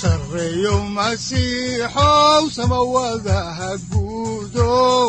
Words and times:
sareyow 0.00 0.80
masiixow 0.96 2.42
samawadaha 2.56 3.70
guudow 3.90 5.08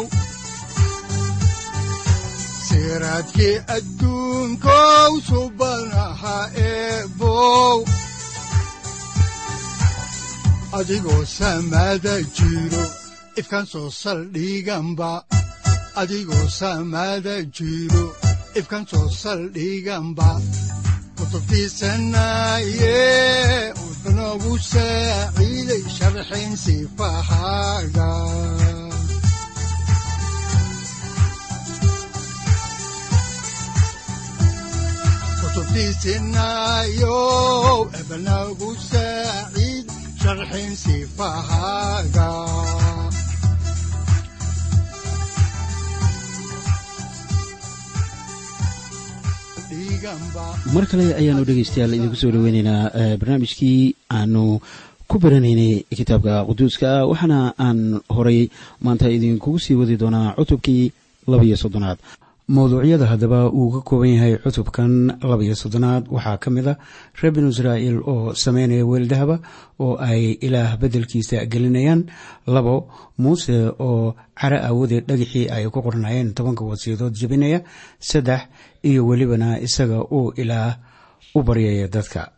siraadkii 2.68 3.56
adigoo 10.78 11.24
ifkan 13.40 13.66
soo 13.72 13.90
saldhiganba 14.02 15.12
adigoo 16.02 16.46
jiro 17.58 18.06
ifkan 18.60 18.84
soo 18.92 19.08
saldhiganba 19.22 20.30
kutubtiisanaye 21.18 22.98
wuxunogu 24.38 24.58
saaciiday 24.72 25.84
sharxin 25.98 26.52
sifahaaga 26.64 28.10
kutubtiisinayo 35.88 37.18
ebnagu 38.00 38.70
saaciid 38.90 39.88
sharxin 40.22 40.72
sifahaaga 40.84 42.30
mar 50.74 50.86
kale 50.92 51.06
ayaanu 51.22 51.44
dhegeystayaal 51.48 51.94
idinku 51.98 52.16
soo 52.22 52.32
dhoweyneynaa 52.36 52.92
barnaamijkii 53.22 53.96
aanu 54.18 54.44
ku 55.10 55.16
baranaynay 55.24 55.74
kitaabka 56.00 56.34
quduuska 56.50 56.90
waxaana 57.12 57.40
aan 57.66 57.80
horay 58.16 58.42
maanta 58.86 59.10
idinkugu 59.18 59.60
sii 59.66 59.76
wadi 59.80 59.96
doonaa 60.02 60.36
cutubkii 60.38 60.92
labaiyo 61.28 61.58
soddonaad 61.64 61.98
mawduucyada 62.48 63.06
haddaba 63.12 63.52
uu 63.52 63.72
ka 63.76 63.80
kooban 63.88 64.10
yahay 64.16 64.34
cutubkan 64.44 65.20
labaiyo 65.22 65.56
soddonaad. 65.56 66.08
Waxaa 66.08 66.38
ka 66.38 66.50
mid 66.50 66.68
a 66.68 66.78
reer 67.20 67.32
binu 67.36 67.50
israa'iil 67.52 68.00
oo 68.08 68.34
sameynaya 68.34 68.86
weeldahaba 68.88 69.40
oo 69.80 69.98
ay 70.00 70.40
ilaah 70.42 70.78
beddelkiisa 70.80 71.46
gelinayaan. 71.52 72.08
Labo 72.48 72.88
muuse 73.20 73.58
oo 73.80 74.16
cara 74.40 74.64
aawadeed 74.64 75.04
dhagixii 75.10 75.50
ay 75.52 75.68
ku 75.68 75.82
qornayeen 75.84 76.32
tobanka 76.34 76.64
wasiyadood 76.64 77.14
jebinaya. 77.20 77.60
Saddex 78.00 78.48
iyo 78.84 79.04
welibana 79.08 79.60
isaga 79.60 80.00
uu 80.08 80.32
ilaah 80.42 80.80
u 81.36 81.44
baryaya 81.44 81.88
dadka. 81.92 82.32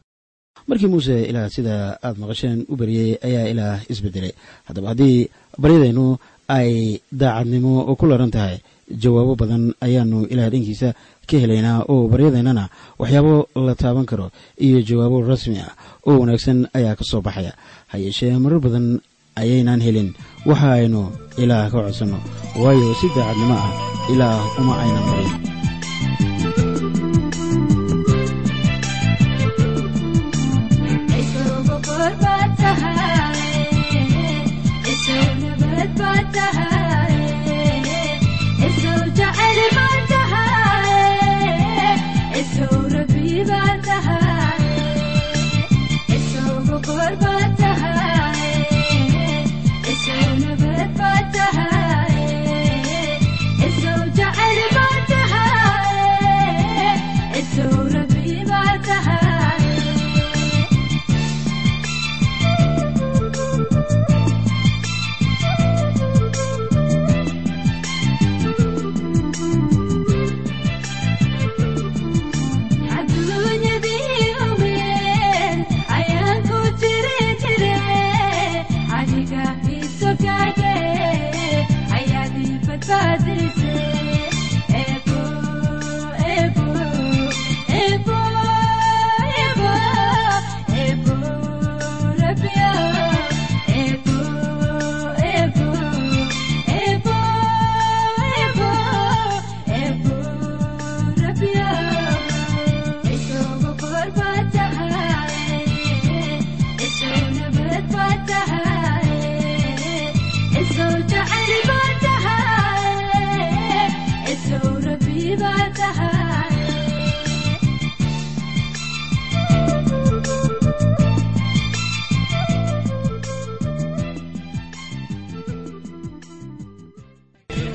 Markii 0.67 0.87
muuse 0.89 1.21
ilaah 1.29 1.49
sida 1.53 1.99
aad 2.01 2.17
maqasheen 2.17 2.65
u 2.69 2.75
baryay 2.75 3.13
ayaa 3.21 3.45
ilaah 3.53 3.77
isbedelay 3.89 4.33
haddaba 4.65 4.89
haddii 4.89 5.29
baryadeennu 5.61 6.17
ay 6.49 6.97
daacadnimo 7.13 7.85
ku 7.95 8.05
laran 8.09 8.31
tahay 8.33 8.57
jawaabo 8.89 9.33
badan 9.35 9.73
ayaanu 9.85 10.25
ilaah 10.33 10.49
dhankiisa 10.49 10.89
ka 11.29 11.35
helaynaa 11.37 11.85
oo 11.91 12.07
baryadeennana 12.11 12.69
waxyaabo 12.99 13.49
la 13.67 13.73
taaban 13.75 14.05
karo 14.09 14.31
iyo 14.57 14.81
jawaabo 14.81 15.21
rasmi 15.29 15.57
ah 15.61 15.71
oo 16.07 16.17
wanaagsan 16.21 16.67
ayaa 16.73 16.95
ka 16.99 17.03
soo 17.05 17.21
baxaya. 17.21 17.53
Ha 17.91 17.97
yeeshee 17.97 18.33
marar 18.41 18.59
badan 18.59 18.99
ayaynaan 19.37 19.81
helin. 19.81 20.09
Waxa 20.49 20.67
aynu 20.81 21.01
ilaah 21.37 21.69
ka 21.71 21.77
codsanno. 21.85 22.19
Waayo 22.57 22.93
si 22.99 23.07
daacadnimo 23.15 23.55
ah 23.55 23.71
ilaah 24.13 24.41
uma 24.59 24.73
aynan 24.81 25.05
marin 25.09 25.58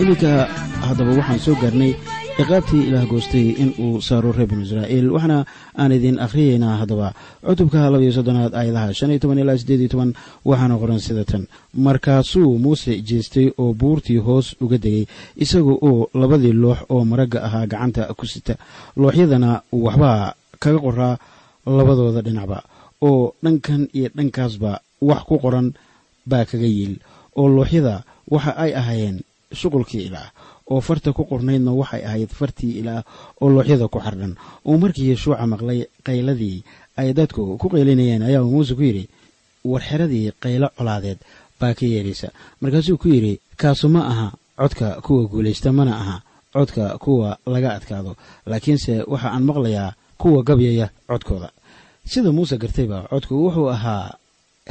iminka 0.05 0.33
haddaba 0.87 1.13
waxaan 1.19 1.41
soo 1.45 1.57
gaarnay 1.63 1.93
ciqaabtii 2.37 2.83
ilaah 2.89 3.07
goostay 3.09 3.47
in 3.63 3.71
uu 3.85 4.01
saaro 4.09 4.33
reer 4.37 4.49
binu 4.51 4.63
israa'iil 4.67 5.09
waxaana 5.15 5.39
aan 5.81 5.93
idin 5.97 6.19
akhriyeynaa 6.25 6.77
haddaba 6.81 7.09
cutubka 7.47 7.89
labaiyo 7.93 8.13
soddonaad 8.17 8.53
aayadaha 8.55 8.93
shan 8.99 9.11
iyo 9.13 9.19
toban 9.23 9.39
ilaa 9.43 9.57
siddeed 9.61 9.81
iyo 9.81 9.89
toban 9.95 10.11
waxaana 10.45 10.75
qoran 10.83 11.01
sida 11.07 11.25
tan. 11.25 11.43
Markaasuu 11.87 12.59
muuse 12.65 12.93
jeestay 13.09 13.47
oo 13.63 13.73
buurtii 13.81 14.21
hoos 14.27 14.47
uga 14.61 14.79
degay 14.85 15.05
isaga 15.45 15.73
oo 15.89 16.09
labadii 16.21 16.53
loox 16.63 16.79
oo 16.93 17.05
maragga 17.11 17.39
ahaa 17.47 17.67
gacanta 17.73 18.03
ku 18.19 18.27
sita. 18.27 18.55
Looxyadana 19.01 19.51
waxbaa 19.73 20.35
kaga 20.63 20.79
qoraa 20.87 21.15
labadooda 21.77 22.21
dhinacba 22.27 22.59
oo 23.09 23.33
dhankan 23.45 23.89
iyo 23.97 24.09
dhankaasba 24.17 24.71
wax 25.09 25.23
ku 25.29 25.35
qoran 25.45 25.73
baa 26.31 26.45
kaga 26.51 26.67
yiil 26.77 26.95
oo 27.41 27.49
looxyada 27.57 27.95
waxa 28.33 28.53
ay 28.65 28.73
ahaayeen 28.81 29.19
shuqulkii 29.55 30.03
ilaah 30.09 30.29
oo 30.71 30.81
farta 30.81 31.13
ku 31.13 31.23
qornaydna 31.31 31.73
waxay 31.81 32.03
ahayd 32.09 32.31
fartii 32.39 32.73
ilaah 32.81 33.03
oo 33.41 33.49
looxyada 33.55 33.89
ku 33.89 33.99
xardhan 34.01 34.33
oo 34.69 34.77
markii 34.83 35.09
yeshuuca 35.13 35.47
maqlay 35.53 35.81
qayladii 36.07 36.59
ay 36.97 37.09
dadku 37.19 37.59
ku 37.61 37.67
qaylinayeen 37.69 38.23
ayaa 38.23 38.43
uu 38.45 38.51
muuse 38.55 38.75
ku 38.75 38.83
yidhi 38.83 39.05
war 39.65 39.83
xeradii 39.89 40.33
qaylo 40.43 40.69
colaadeed 40.79 41.19
baa 41.61 41.75
ka 41.79 41.85
yeedhaysa 41.87 42.29
markaasuu 42.61 42.97
ku 43.03 43.09
yidhi 43.09 43.41
kaasu 43.57 43.89
ma 43.89 44.01
aha 44.13 44.29
codka 44.61 45.01
kuwa 45.05 45.23
guulaysta 45.33 45.73
mana 45.73 45.93
aha 46.03 46.17
codka 46.55 46.99
kuwa 46.99 47.39
laga 47.47 47.71
adkaado 47.77 48.13
laakiinse 48.47 48.93
waxa 49.13 49.29
aan 49.35 49.45
maqlayaa 49.51 49.95
kuwa 50.19 50.43
gabyaya 50.43 50.87
codkooda. 51.11 51.51
Sida 52.07 52.33
muuse 52.33 52.57
gartayba 52.63 52.99
codku 53.11 53.35
wuxuu 53.45 53.69
ahaa 53.75 54.15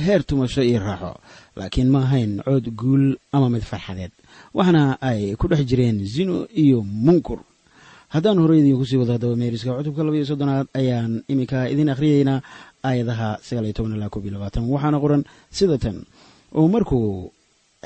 heer 0.05 0.23
tumasho 0.25 0.63
iyo 0.63 0.79
raaxo 0.79 1.11
laakiin 1.55 1.89
ma 1.93 1.99
ahayn 2.05 2.41
cood 2.45 2.65
guul 2.79 3.05
ama 3.35 3.49
mid 3.49 3.61
farxadeed 3.71 4.11
waxaana 4.53 4.97
ay 5.01 5.35
ku 5.35 5.47
dhex 5.47 5.61
jireen 5.69 5.97
zino 6.05 6.47
iyo 6.63 6.81
munkur. 6.83 7.39
Haddaan 8.13 8.37
horey 8.39 8.59
idiinku 8.61 8.85
sii 8.85 8.97
wado 9.01 9.13
haddaba 9.13 9.35
meeriska 9.35 9.73
cutubka 9.77 10.03
labaiyo 10.03 10.25
soddonaad 10.25 10.67
ayaan 10.73 11.23
iminka 11.27 11.69
idin 11.69 11.89
akhriyeynaa 11.89 12.41
aayadaha 12.83 13.39
sagaal 13.41 13.65
iyo 13.65 13.73
toban 13.73 13.95
ilaa 13.97 14.09
koob 14.13 14.25
iyo 14.25 14.33
labaatan. 14.37 14.69
Waxaana 14.69 14.99
qoran 15.03 15.23
sida 15.51 15.77
tan. 15.77 16.05
Oo 16.53 16.67
markuu 16.67 17.31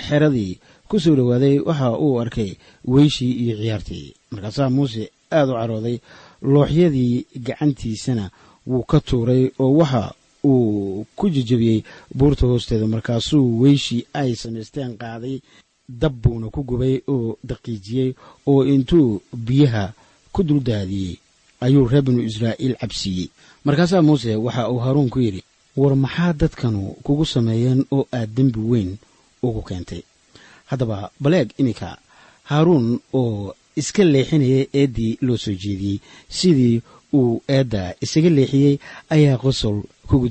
xeradii 0.07 0.59
ku 0.89 0.99
soo 0.99 1.15
dhowaaday 1.15 1.59
waxa 1.59 1.95
uu 1.97 2.19
arkay 2.19 2.51
weyshii 2.85 3.31
iyo 3.43 3.55
ciyaartii. 3.57 4.13
Markaasaa 4.31 4.69
muuse 4.69 5.03
aad 5.31 5.49
u 5.49 5.53
carooday 5.55 5.97
looxyadii 6.41 7.25
gacantiisana 7.47 8.29
wuu 8.67 8.83
ka 8.83 8.99
tuuray 8.99 9.51
oo 9.59 9.71
waxa 9.79 10.11
uu 10.43 11.05
ku 11.15 11.29
jejebiyey 11.29 11.83
buurta 12.17 12.45
hoosteeda. 12.47 12.87
Markaasuu 12.87 13.61
weyshii 13.61 14.05
ay 14.13 14.35
samaysteen 14.35 14.97
qaaday 14.97 15.39
dab 15.89 16.13
buuna 16.21 16.49
ku 16.51 16.63
gubay 16.67 16.99
oo 17.07 17.37
daqiijiyey 17.43 18.11
oo 18.47 18.65
intuu 18.65 19.21
biyaha 19.33 19.93
ku 20.33 20.43
duldaadiyey 20.43 21.15
ayuu 21.63 21.87
reer 21.87 22.03
binu 22.03 22.21
israa'iil 22.21 22.75
cabsiiyey. 22.75 23.29
Markaasaa 23.65 24.01
muuse 24.01 24.35
waxa 24.35 24.69
uu 24.69 24.79
haaruun 24.83 25.09
ku 25.09 25.19
yidhi 25.19 25.43
war 25.77 25.95
maxaa 25.95 26.33
dadkanu 26.33 26.95
kugu 27.03 27.25
sameeyeen 27.25 27.85
oo 27.91 28.03
aad 28.11 28.29
dembi 28.35 28.59
weyn 28.59 28.97
ugu 29.43 29.61
keentay? 29.61 30.03
Haddaba 30.69 31.11
baleeg 31.19 31.49
iminka 31.57 31.97
haaruun 32.43 32.99
oo 33.13 33.55
iska 33.75 34.03
leexinaya 34.03 34.67
eeddii 34.73 35.17
loo 35.21 35.37
soo 35.37 35.55
jeediyey 35.55 35.99
sidii 36.29 36.81
uu 37.13 37.41
eedda 37.47 37.95
isaga 38.01 38.29
leexiyey 38.29 38.77
ayaa 39.09 39.37
qosol 39.37 39.77
kugu 40.09 40.27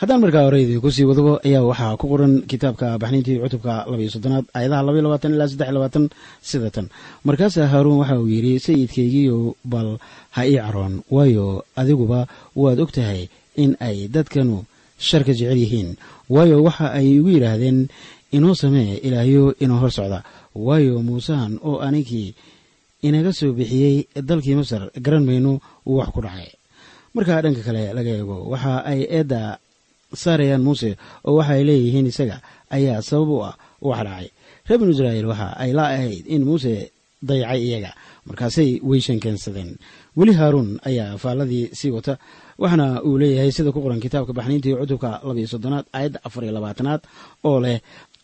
haddaan 0.00 0.20
markaa 0.24 0.44
horeydi 0.46 0.80
ku 0.82 0.90
sii 0.94 1.08
wadabo 1.10 1.32
ayaa 1.46 1.62
waxaa 1.70 1.96
ku 2.00 2.06
qoran 2.12 2.34
kitaabka 2.50 2.98
baxniintii 3.02 3.38
cutubka 3.42 3.86
labaiyo 3.90 4.10
soddonaad 4.14 4.44
aayadaha 4.56 4.82
labaiyo 4.86 5.04
labaatan 5.06 5.34
ilaa 5.34 5.48
saddex 5.50 5.66
iyo 5.68 5.76
labaatan 5.78 6.04
sida 6.42 6.82
markaasaa 7.26 7.70
haaruun 7.72 8.00
waxa 8.02 8.20
uu 8.20 8.28
yidhi 8.34 8.58
sayidkaygiiyo 8.66 9.56
bal 9.64 9.88
ha 10.34 10.40
ii 10.50 10.58
caroon 10.64 10.94
waayo 11.14 11.64
adiguba 11.80 12.26
waad 12.56 12.78
og 12.84 12.92
tahay 12.92 13.28
in 13.62 13.76
ay 13.80 14.08
dadkanu 14.08 14.64
sharka 15.02 15.32
jecel 15.34 15.58
yihiin. 15.58 15.98
Waayo 16.30 16.62
waxa 16.62 16.94
ay 16.94 17.18
igu 17.18 17.28
yidhaahdeen 17.34 17.88
inoo 18.32 18.54
samee 18.54 19.02
ilaahyo 19.02 19.54
inoo 19.60 19.78
hor 19.82 19.92
socda. 19.92 20.22
Waayo 20.54 21.02
muusahan 21.02 21.58
oo 21.62 21.82
aninkii 21.86 22.34
inaga 23.02 23.32
soo 23.32 23.52
bixiyey 23.52 24.06
dalkii 24.14 24.54
masar 24.54 24.90
garan 25.04 25.24
mayno 25.26 25.60
uu 25.86 25.98
wax 25.98 26.08
ku 26.14 26.20
dhacay 26.22 26.50
markaa 27.14 27.40
dhanka 27.44 27.62
kale 27.66 27.82
laga 27.96 28.10
eego 28.18 28.36
waxa 28.52 28.72
ay 28.90 29.00
eedda 29.16 29.40
saarayaan 30.22 30.62
muuse 30.66 30.90
oo 31.28 31.34
waxa 31.38 31.52
ay 31.58 31.62
leeyihiin 31.68 32.06
isaga 32.12 32.36
ayaa 32.76 33.02
sabab 33.08 33.28
u 33.28 33.38
ah 33.48 33.54
wax 33.88 33.98
dhacay 34.06 34.26
reer 34.68 34.78
binu 34.80 34.92
israa'iil 34.94 35.26
waxa 35.32 35.48
ay 35.62 35.70
la 35.78 35.84
ahayd 35.94 36.24
in 36.34 36.42
muuse 36.48 36.74
dayacay 37.28 37.60
iyaga 37.68 37.92
markaasay 38.28 38.70
weyshan 38.88 39.18
keensadeen. 39.22 39.70
Weli 40.18 40.32
haaruun 40.38 40.70
ayaa 40.88 41.18
faalladii 41.22 41.64
sii 41.78 41.90
wata 41.96 42.14
waxaana 42.62 42.86
uu 43.08 43.18
leeyahay 43.22 43.50
sida 43.56 43.70
ku 43.74 43.80
qoran 43.84 44.00
kitaabka 44.04 44.32
baxniintii 44.38 44.74
cutubka 44.80 45.10
labaiyo 45.26 45.48
soddonaad 45.52 45.86
aayadda 45.96 46.18
afar 46.26 46.42
iyo 46.44 46.52
labaatanaad 46.56 47.00
oo 47.48 47.58
leh 47.64 47.78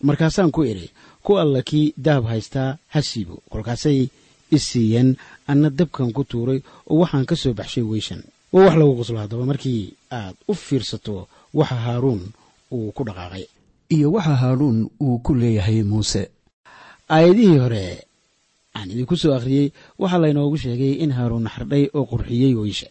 markaasaan 0.08 0.50
ku 0.54 0.60
idhi 0.72 0.86
ku 1.26 1.32
alla 1.42 1.60
kii 1.68 1.86
daab 2.06 2.24
haystaa 2.32 2.70
ha 2.94 3.00
siibo. 3.08 3.36
Kolkaasay 3.52 3.98
isiiyeen 4.56 5.08
anna 5.50 5.68
dabkan 5.78 6.10
ku 6.16 6.22
tuuray 6.30 6.60
oo 6.90 6.96
waxaan 7.02 7.26
ka 7.30 7.34
soo 7.42 7.52
baxshay 7.58 7.82
weyshan 7.90 8.22
waa 8.52 8.64
wax 8.66 8.74
lagu 8.80 8.94
qoslo 9.00 9.18
haddaba 9.22 9.44
markii 9.50 9.82
aad 10.18 10.34
u 10.48 10.54
fiirsato 10.54 11.28
waxa 11.58 11.76
haaruun 11.84 12.20
uu 12.72 12.92
ku 12.96 13.02
dhaqaaqay. 13.08 13.44
Iyo 13.94 14.08
waxa 14.16 14.34
haaruun 14.42 14.78
uu 15.00 15.18
ku 15.24 15.34
leeyahay 15.34 15.82
muuse. 15.90 16.22
Aayadihii 17.14 17.58
hore 17.64 17.84
aan 18.76 18.90
idinku 18.92 19.16
soo 19.16 19.32
akhriyey 19.38 19.66
waxaa 19.98 20.18
laynoogu 20.22 20.56
sheegay 20.62 20.92
in 21.04 21.12
haaruun 21.16 21.46
xardhay 21.54 21.84
oo 21.96 22.04
qurxiyey 22.10 22.52
weysha 22.60 22.88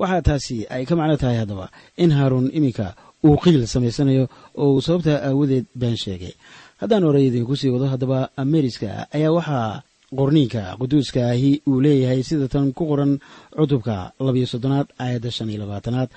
waxaa 0.00 0.22
taasi 0.26 0.56
ay 0.74 0.84
ka 0.88 0.94
macno 0.98 1.16
tahay 1.16 1.38
haddaba 1.42 1.66
in 2.02 2.10
haaruun 2.16 2.50
iminka 2.56 2.86
uu 3.24 3.36
qiil 3.42 3.66
samaysanayo 3.66 4.24
oo 4.60 4.68
uu 4.74 4.80
sababtaa 4.86 5.18
aawadeed 5.28 5.66
been 5.80 5.96
sheegay. 5.96 6.34
Haddaan 6.80 7.04
horey 7.06 7.26
idinku 7.28 7.56
sii 7.56 7.70
wado 7.74 7.86
haddaba 7.92 8.18
ameriska 8.36 9.06
ayaa 9.16 9.32
waxaa 9.38 9.82
qorniinka 10.18 10.62
quduuska 10.80 11.20
ahi 11.32 11.50
uu 11.70 11.80
leeyahay 11.84 12.22
sida 12.28 12.46
tan 12.54 12.66
ku 12.76 12.82
qoran 12.90 13.12
cutubka 13.56 13.94
labiyo 14.26 14.46
soddonaad 14.52 14.88
aayadda 15.02 15.30
shan 15.36 15.50
iyo 15.50 15.60
labaatanaad 15.62 16.08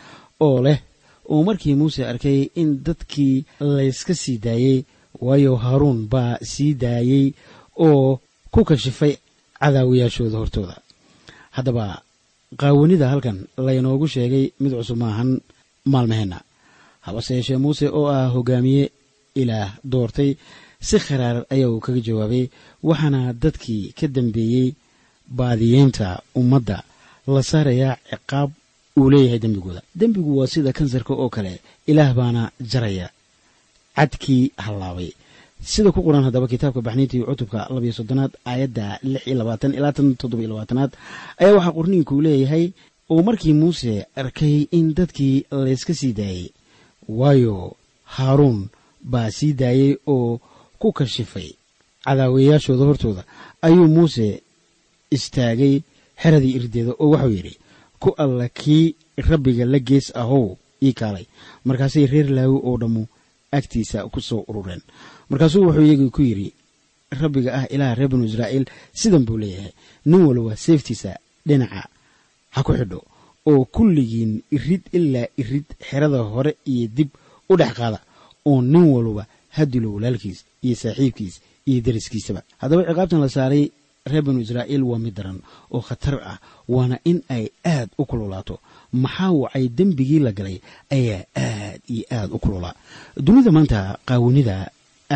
oo 0.45 0.57
leh 0.65 0.79
uu 1.33 1.43
markii 1.47 1.75
muuse 1.79 2.01
arkay 2.11 2.39
in 2.61 2.69
dadkii 2.85 3.35
layska 3.77 4.13
sii 4.21 4.37
daayey 4.45 4.77
waayo 5.25 5.53
haaruun 5.63 5.99
baa 6.13 6.33
sii 6.51 6.73
daayey 6.83 7.25
oo 7.87 8.19
ku 8.53 8.59
kashifay 8.69 9.13
cadaawayaashooda 9.61 10.37
hortooda. 10.41 10.75
Haddaba 11.57 11.85
qaawanida 12.61 13.05
halkan 13.11 13.37
laynoogu 13.67 14.07
sheegay 14.13 14.45
mid 14.61 14.71
cusub 14.77 14.97
maahan 15.03 15.29
maalmaheenna. 15.93 16.39
Habase 17.05 17.31
yeeshee 17.37 17.57
muuse 17.63 17.85
oo 17.99 18.05
ah 18.17 18.27
hogaamiye 18.35 18.83
ilaah 19.41 19.69
doortay 19.91 20.31
si 20.79 20.99
kharaar 20.99 21.45
ayaa 21.49 21.69
uu 21.73 21.79
kaga 21.79 21.99
jawaabay 22.07 22.43
waxaana 22.83 23.33
dadkii 23.33 23.93
ka 23.99 24.07
dambeeyey 24.07 24.67
baadiyeynta 25.27 26.21
ummadda 26.35 26.83
la 27.27 27.41
saarayaa 27.43 27.97
ciqaab 28.09 28.49
uu 28.97 29.09
leeyahay 29.09 29.39
dembigooda. 29.39 29.81
Dembigu 29.95 30.37
waa 30.37 30.47
sida 30.47 30.71
kansarka 30.73 31.13
oo 31.13 31.29
kale 31.29 31.59
ilaah 31.87 32.13
baana 32.13 32.51
jaraya 32.71 33.09
cadkii 33.95 34.51
hallaabay. 34.57 35.11
Sida 35.63 35.91
ku 35.91 36.01
qoran 36.05 36.23
haddaba 36.23 36.47
kitaabka 36.47 36.81
baxniintii 36.81 37.23
cutubka 37.25 37.67
labiyo 37.73 37.93
soddonaad 37.93 38.31
aayadda 38.45 38.99
lix 39.03 39.27
iyo 39.27 39.35
labaatan 39.37 39.73
ilaa 39.73 39.91
tan 39.91 40.15
toddoba 40.15 40.41
iyo 40.43 40.49
labaatanaad 40.53 40.91
ayaa 41.41 41.53
waxaa 41.57 41.75
qorniinkuu 41.77 42.21
leeyahay 42.25 42.65
oo 43.09 43.21
markii 43.27 43.53
muuse 43.53 44.05
arkay 44.15 44.67
in 44.77 44.93
dadkii 44.97 45.45
layska 45.51 45.93
sii 45.99 46.13
daayey 46.13 46.47
waayo 47.09 47.75
haaruun 48.15 48.69
baa 49.01 49.31
sii 49.37 49.53
daayey 49.53 49.97
oo 50.07 50.39
ku 50.79 50.87
kashifay 50.97 51.49
cadaawayaashooda 52.05 52.83
hortooda 52.89 53.23
ayuu 53.61 53.87
muuse 53.95 54.41
istaagay 55.15 55.75
xeradii 56.21 56.55
irdeeda 56.59 56.91
oo 56.99 57.09
waxau 57.13 57.31
yidhi 57.37 57.53
ku 58.01 58.09
alla 58.23 58.47
kii 58.49 58.95
rabbiga 59.29 59.65
la 59.65 59.79
gees 59.79 60.07
ahow 60.15 60.45
ii 60.83 60.93
kaalay. 60.93 61.25
Markaasay 61.65 62.05
reer 62.05 62.29
laawi 62.37 62.57
oo 62.67 62.77
dhammu 62.77 63.03
agtiisa 63.51 64.05
ku 64.13 64.21
soo 64.21 64.45
urureen. 64.47 64.81
Markaasuu 65.29 65.65
wuxuu 65.65 65.85
iyagii 65.85 66.09
ku 66.15 66.21
yidhi 66.21 66.53
rabbiga 67.21 67.49
ah 67.59 67.65
ilaah 67.73 67.95
reer 67.97 68.09
binu 68.09 68.25
israa'iil 68.25 68.65
sidan 68.93 69.25
buu 69.25 69.37
leeyahay. 69.37 69.73
Nin 70.05 70.21
walba 70.27 70.55
seeftiisa 70.55 71.17
dhinaca 71.47 71.81
ha 72.53 72.63
ku 72.63 72.71
xidho 72.77 72.99
oo 73.49 73.65
kulligiin 73.65 74.41
irid 74.51 74.83
ilaa 74.97 75.27
irid 75.41 75.65
xerada 75.89 76.19
hore 76.21 76.51
iyo 76.65 76.87
dib 76.87 77.09
u 77.49 77.57
dhex 77.57 77.73
qaada 77.73 77.99
oo 78.45 78.61
nin 78.61 78.85
walba 78.93 79.23
ha 79.55 79.65
dilo 79.65 79.93
walaalkiis 79.95 80.45
iyo 80.65 80.75
saaxiibkiis 80.83 81.35
iyo 81.69 81.79
deriskiisaba 81.85 82.41
haddaba 82.61 82.81
ciqaabtan 82.89 83.19
la 83.25 83.29
saaray 83.37 83.63
reer 84.11 84.23
binu 84.25 84.39
israa'iil 84.45 84.83
waa 84.89 84.99
mid 85.05 85.13
daran 85.17 85.39
oo 85.75 85.81
khatar 85.87 86.15
ah 86.31 86.37
waana 86.73 86.97
in 87.09 87.17
ay 87.35 87.45
aad 87.73 87.89
u 87.97 88.03
kululaato. 88.09 88.55
Maxaa 89.03 89.31
wacay 89.41 89.65
dembigii 89.77 90.19
la 90.25 90.31
galay? 90.37 90.57
Ayaa 90.95 91.21
aad 91.35 91.81
iyo 91.93 92.03
aad 92.17 92.29
u 92.31 92.39
kululaa 92.43 92.73
dunida 93.25 93.51
maanta 93.55 93.79
qaawanida 94.07 94.57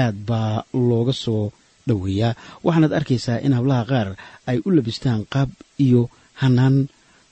aad 0.04 0.16
baa 0.30 0.64
looga 0.90 1.14
soo 1.24 1.44
dhoweeyaa. 1.88 2.34
Waxaanaad 2.66 2.94
arkaysaa 3.00 3.38
in 3.46 3.54
hablaha 3.58 3.84
qaar 3.92 4.08
ay 4.50 4.58
u 4.66 4.70
labistaan 4.76 5.22
qaab 5.34 5.50
iyo 5.86 6.02
hanaan 6.42 6.76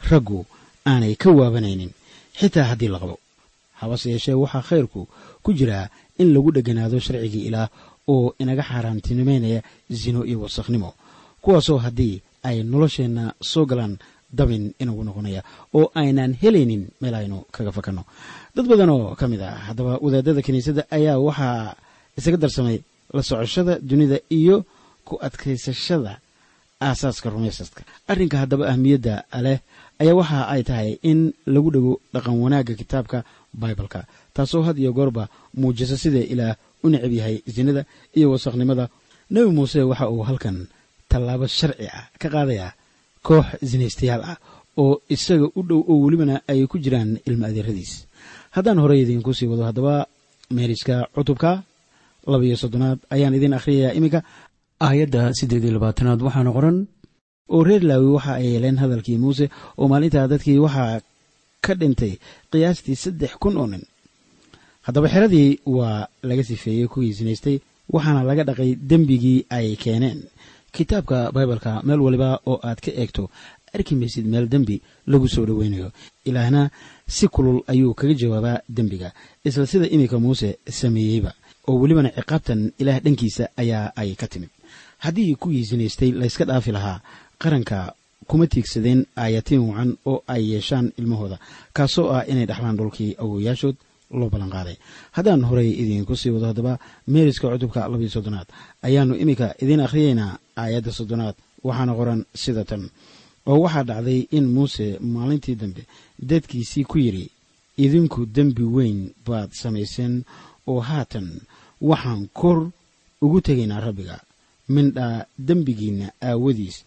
raggu 0.09 0.39
aanay 0.89 1.13
ka 1.21 1.29
waabanaynin. 1.39 1.91
Xitaa 2.39 2.63
haddii 2.71 2.87
la 2.93 2.99
qabo. 3.03 3.15
Habase 3.79 4.07
yeeshee 4.13 4.33
waxaa 4.43 4.63
khayrku 4.69 5.01
ku 5.43 5.49
jiraa 5.59 5.85
in 6.21 6.27
lagu 6.33 6.49
dheganaado 6.55 6.97
sharcigii 7.05 7.43
ilaah 7.51 7.67
oo 8.13 8.33
inaga 8.43 8.63
xaaraantinimeynaya 8.69 9.59
zino 10.01 10.21
iyo 10.29 10.37
wasakhnimo. 10.45 10.89
Kuwaasoo 11.43 11.77
haddii 11.85 12.15
ay 12.47 12.57
nolosheenna 12.71 13.23
soo 13.51 13.65
galaan 13.71 13.93
dabin 14.37 14.65
inagu 14.81 15.03
noqonaya 15.07 15.41
oo 15.77 15.85
aynaan 16.01 16.33
helaynin 16.41 16.83
meel 17.01 17.15
aynu 17.19 17.37
kaga 17.55 17.71
fakanno. 17.77 18.03
Dad 18.55 18.65
badan 18.71 18.89
oo 18.95 19.15
ka 19.19 19.25
mid 19.31 19.41
ah 19.41 19.55
haddaba 19.67 19.91
wadaadada 20.03 20.41
kiniisadda 20.45 20.83
ayaa 20.97 21.17
waxaa 21.27 21.75
isaga 22.17 22.37
darsamay 22.43 22.77
la 23.15 23.21
socoshada 23.29 23.73
dunida 23.89 24.17
iyo 24.39 24.55
ku 25.07 25.13
adkaysashada 25.27 26.13
aasaaska 26.81 27.27
rumaysaska 27.33 27.81
arrinka 28.11 28.37
haddaba 28.41 28.63
ahmiyadda 28.71 29.13
leh 29.45 29.57
ayaa 30.01 30.15
waxa 30.19 30.39
ay 30.53 30.61
tahay 30.69 30.89
in 31.11 31.19
lagu 31.53 31.69
dhego 31.75 31.93
dhaqan 32.13 32.35
wanaagga 32.43 32.73
kitaabka 32.81 33.17
baibalka 33.61 33.99
taasoo 34.35 34.61
had 34.67 34.77
iyo 34.83 34.91
goorba 34.97 35.23
muujisa 35.59 35.97
sida 36.03 36.19
ilaah 36.33 36.55
u 36.83 36.89
necab 36.93 37.11
yahay 37.19 37.35
sinada 37.55 37.81
iyo 38.17 38.27
wasakhnimada 38.33 38.85
nebi 39.33 39.49
muuse 39.57 39.79
waxa 39.91 40.05
uu 40.13 40.23
halkan 40.29 40.57
tallaabo 41.11 41.45
sharci 41.57 41.85
ah 41.97 42.05
ka 42.21 42.27
qaadayaa 42.33 42.71
koox 43.27 43.45
sinaystayaal 43.71 44.21
ah 44.31 44.37
oo 44.81 44.93
isaga 45.15 45.47
u 45.59 45.61
dhow 45.69 45.81
oo 45.91 45.95
welibana 46.05 46.35
ay 46.51 46.59
ku 46.71 46.77
jiraan 46.83 47.19
ilmo 47.27 47.45
adeeradiis. 47.49 47.91
Haddaan 48.55 48.79
horey 48.83 49.01
idiinku 49.03 49.31
sii 49.37 49.47
wado 49.51 49.63
haddaba 49.69 49.93
meeriska 50.55 50.95
cutubka 51.15 51.51
labiyo 52.31 52.55
soddonaad 52.61 52.99
ayaan 53.13 53.35
idiin 53.37 53.53
akhriyayaa 53.59 53.93
iminka 53.99 54.19
aayadda 54.87 55.21
siddeed 55.39 55.63
iyo 55.63 55.73
labaatanaad 55.77 56.21
waxaana 56.27 56.51
qoran 56.57 56.77
oo 57.53 57.61
reer 57.67 57.83
laawi 57.89 58.07
waxa 58.17 58.31
ay 58.39 58.47
yeeleen 58.53 58.77
hadalkii 58.81 59.17
muuse 59.23 59.45
oo 59.79 59.85
maalintaa 59.91 60.27
dadkii 60.31 60.59
waxaa 60.65 61.01
ka 61.65 61.73
dhintay 61.79 62.13
qiyaastii 62.51 62.95
saddex 63.03 63.33
kun 63.41 63.55
oo 63.61 63.67
nin 63.71 63.83
haddaba 64.85 65.07
xeradii 65.13 65.59
waa 65.65 66.07
laga 66.23 66.43
sifeeyey 66.43 66.87
kuwii 66.87 67.13
sinaystay 67.13 67.59
waxaana 67.93 68.23
laga 68.23 68.43
dhaqay 68.43 68.75
dembigii 68.75 69.45
ay 69.49 69.75
keeneen. 69.75 70.23
Kitaabka 70.71 71.31
baibalka 71.31 71.81
meel 71.83 71.99
waliba 72.05 72.39
oo 72.45 72.59
aad 72.63 72.79
ka 72.85 72.91
eegto 72.91 73.29
arki 73.73 73.95
maysid 73.95 74.25
meel 74.25 74.47
dembi 74.49 74.81
lagu 75.07 75.27
soo 75.27 75.45
dhoweynayo 75.45 75.91
ilaahna 76.25 76.69
si 77.07 77.27
kulul 77.27 77.61
ayuu 77.67 77.93
kaga 77.93 78.13
jawaabaa 78.13 78.61
dembiga 78.69 79.11
isla 79.45 79.65
sida 79.67 79.87
iminka 79.89 80.19
muuse 80.19 80.57
sameeyeyba 80.69 81.33
oo 81.67 81.77
welibana 81.81 82.09
ciqaabtan 82.17 82.71
ilaah 82.79 82.99
dhankiisa 83.03 83.49
ayaa 83.57 83.91
ay 83.95 84.15
ka 84.15 84.27
timid. 84.27 84.49
Haddii 84.97 85.35
kuwii 85.35 85.65
sinaystay 85.65 86.11
layska 86.11 86.45
dhaafi 86.45 86.71
lahaa 86.71 87.01
qaranka 87.41 87.93
kuma 88.27 88.47
tiigsadeen 88.47 89.05
aayatiin 89.17 89.61
wacan 89.69 89.97
oo 90.05 90.23
ay 90.27 90.51
yeeshaan 90.51 90.91
ilmahooda 90.97 91.37
kaasoo 91.73 92.09
ah 92.13 92.23
inay 92.27 92.45
dhaxlaan 92.45 92.77
dhulkii 92.77 93.15
awowayaashood 93.21 93.75
loo 94.11 94.29
ballanqaaday 94.29 94.77
haddaan 95.11 95.43
horey 95.49 95.69
idiinku 95.81 96.15
sii 96.15 96.29
wado 96.29 96.45
haddaba 96.51 96.79
meeriska 97.07 97.49
cutubka 97.49 97.87
labiyo 97.91 98.09
soddonaad 98.09 98.47
ayaannu 98.87 99.15
iminka 99.23 99.47
idiin 99.63 99.79
akhriyeynaa 99.85 100.37
aayadda 100.61 100.91
soddonaad 100.91 101.35
waxaana 101.63 101.93
qoran 101.99 102.21
sida 102.33 102.63
tan. 102.69 102.83
Oo 103.49 103.59
waxaa 103.65 103.83
dhacday 103.89 104.19
in 104.37 104.45
muuse 104.55 104.97
maalintii 105.13 105.55
dambe 105.55 105.81
dadkiisii 106.29 106.83
ku 106.83 106.97
yidhi 106.97 107.25
idinku 107.77 108.25
dembi 108.25 108.63
weyn 108.63 108.99
baad 109.27 109.49
samayseen 109.61 110.23
oo 110.67 110.79
haatan 110.79 111.27
waxaan 111.81 112.27
kor 112.33 112.71
ugu 113.21 113.41
tegaynaa 113.41 113.79
rabbiga. 113.79 114.19
Mindhaa 114.69 115.25
dembigiinna 115.47 116.07
aawadiis 116.21 116.77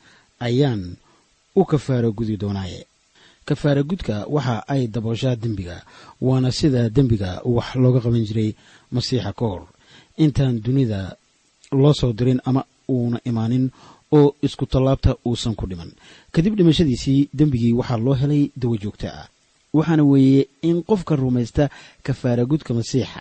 ayaan 0.41 0.97
u 1.57 1.65
kafaara 1.65 2.11
gudi 2.11 2.37
doonaaye 2.37 2.87
kafaara 3.49 3.83
gudka 3.83 4.27
waxa 4.35 4.65
ay 4.69 4.87
dabooshaa 4.95 5.37
dembiga 5.37 5.77
waana 6.21 6.51
sida 6.59 6.89
dembiga 6.97 7.41
wax 7.45 7.69
looga 7.83 8.01
qaban 8.05 8.25
jiray 8.29 8.51
masiixa 8.95 9.33
ka 9.33 9.45
hor. 9.51 9.63
Intaan 10.25 10.61
dunida 10.65 11.17
loo 11.73 11.93
soo 12.01 12.13
dirin 12.13 12.41
ama 12.45 12.65
uuna 12.89 13.19
imaanin 13.25 13.71
oo 14.13 14.35
isku 14.43 14.67
tallaabta 14.67 15.17
uusan 15.27 15.55
ku 15.55 15.67
dhiman. 15.67 15.91
Kadib 16.33 16.55
dhimashadiisii 16.57 17.29
dembigii 17.33 17.73
waxaa 17.73 17.97
loo 17.97 18.15
helay 18.15 18.51
dawa 18.57 18.77
joogto 18.83 19.09
ah 19.09 19.29
waxaana 19.73 20.05
weeye 20.05 20.49
in 20.63 20.83
qofka 20.83 21.17
rumaysta 21.17 21.71
kafaara 22.03 22.45
gudka 22.45 22.75
masiixa 22.75 23.21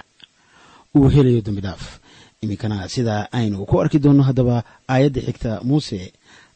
uu 0.95 1.07
helayo 1.09 1.41
dembi 1.41 1.61
dhaaf. 1.61 1.99
Iminkana 2.41 2.89
sidaa 2.89 3.27
aynu 3.31 3.65
ku 3.65 3.79
arki 3.81 3.99
doonno 3.99 4.23
haddaba 4.23 4.63
aayadda 4.89 5.21
xigta 5.21 5.51
muuse 5.63 6.11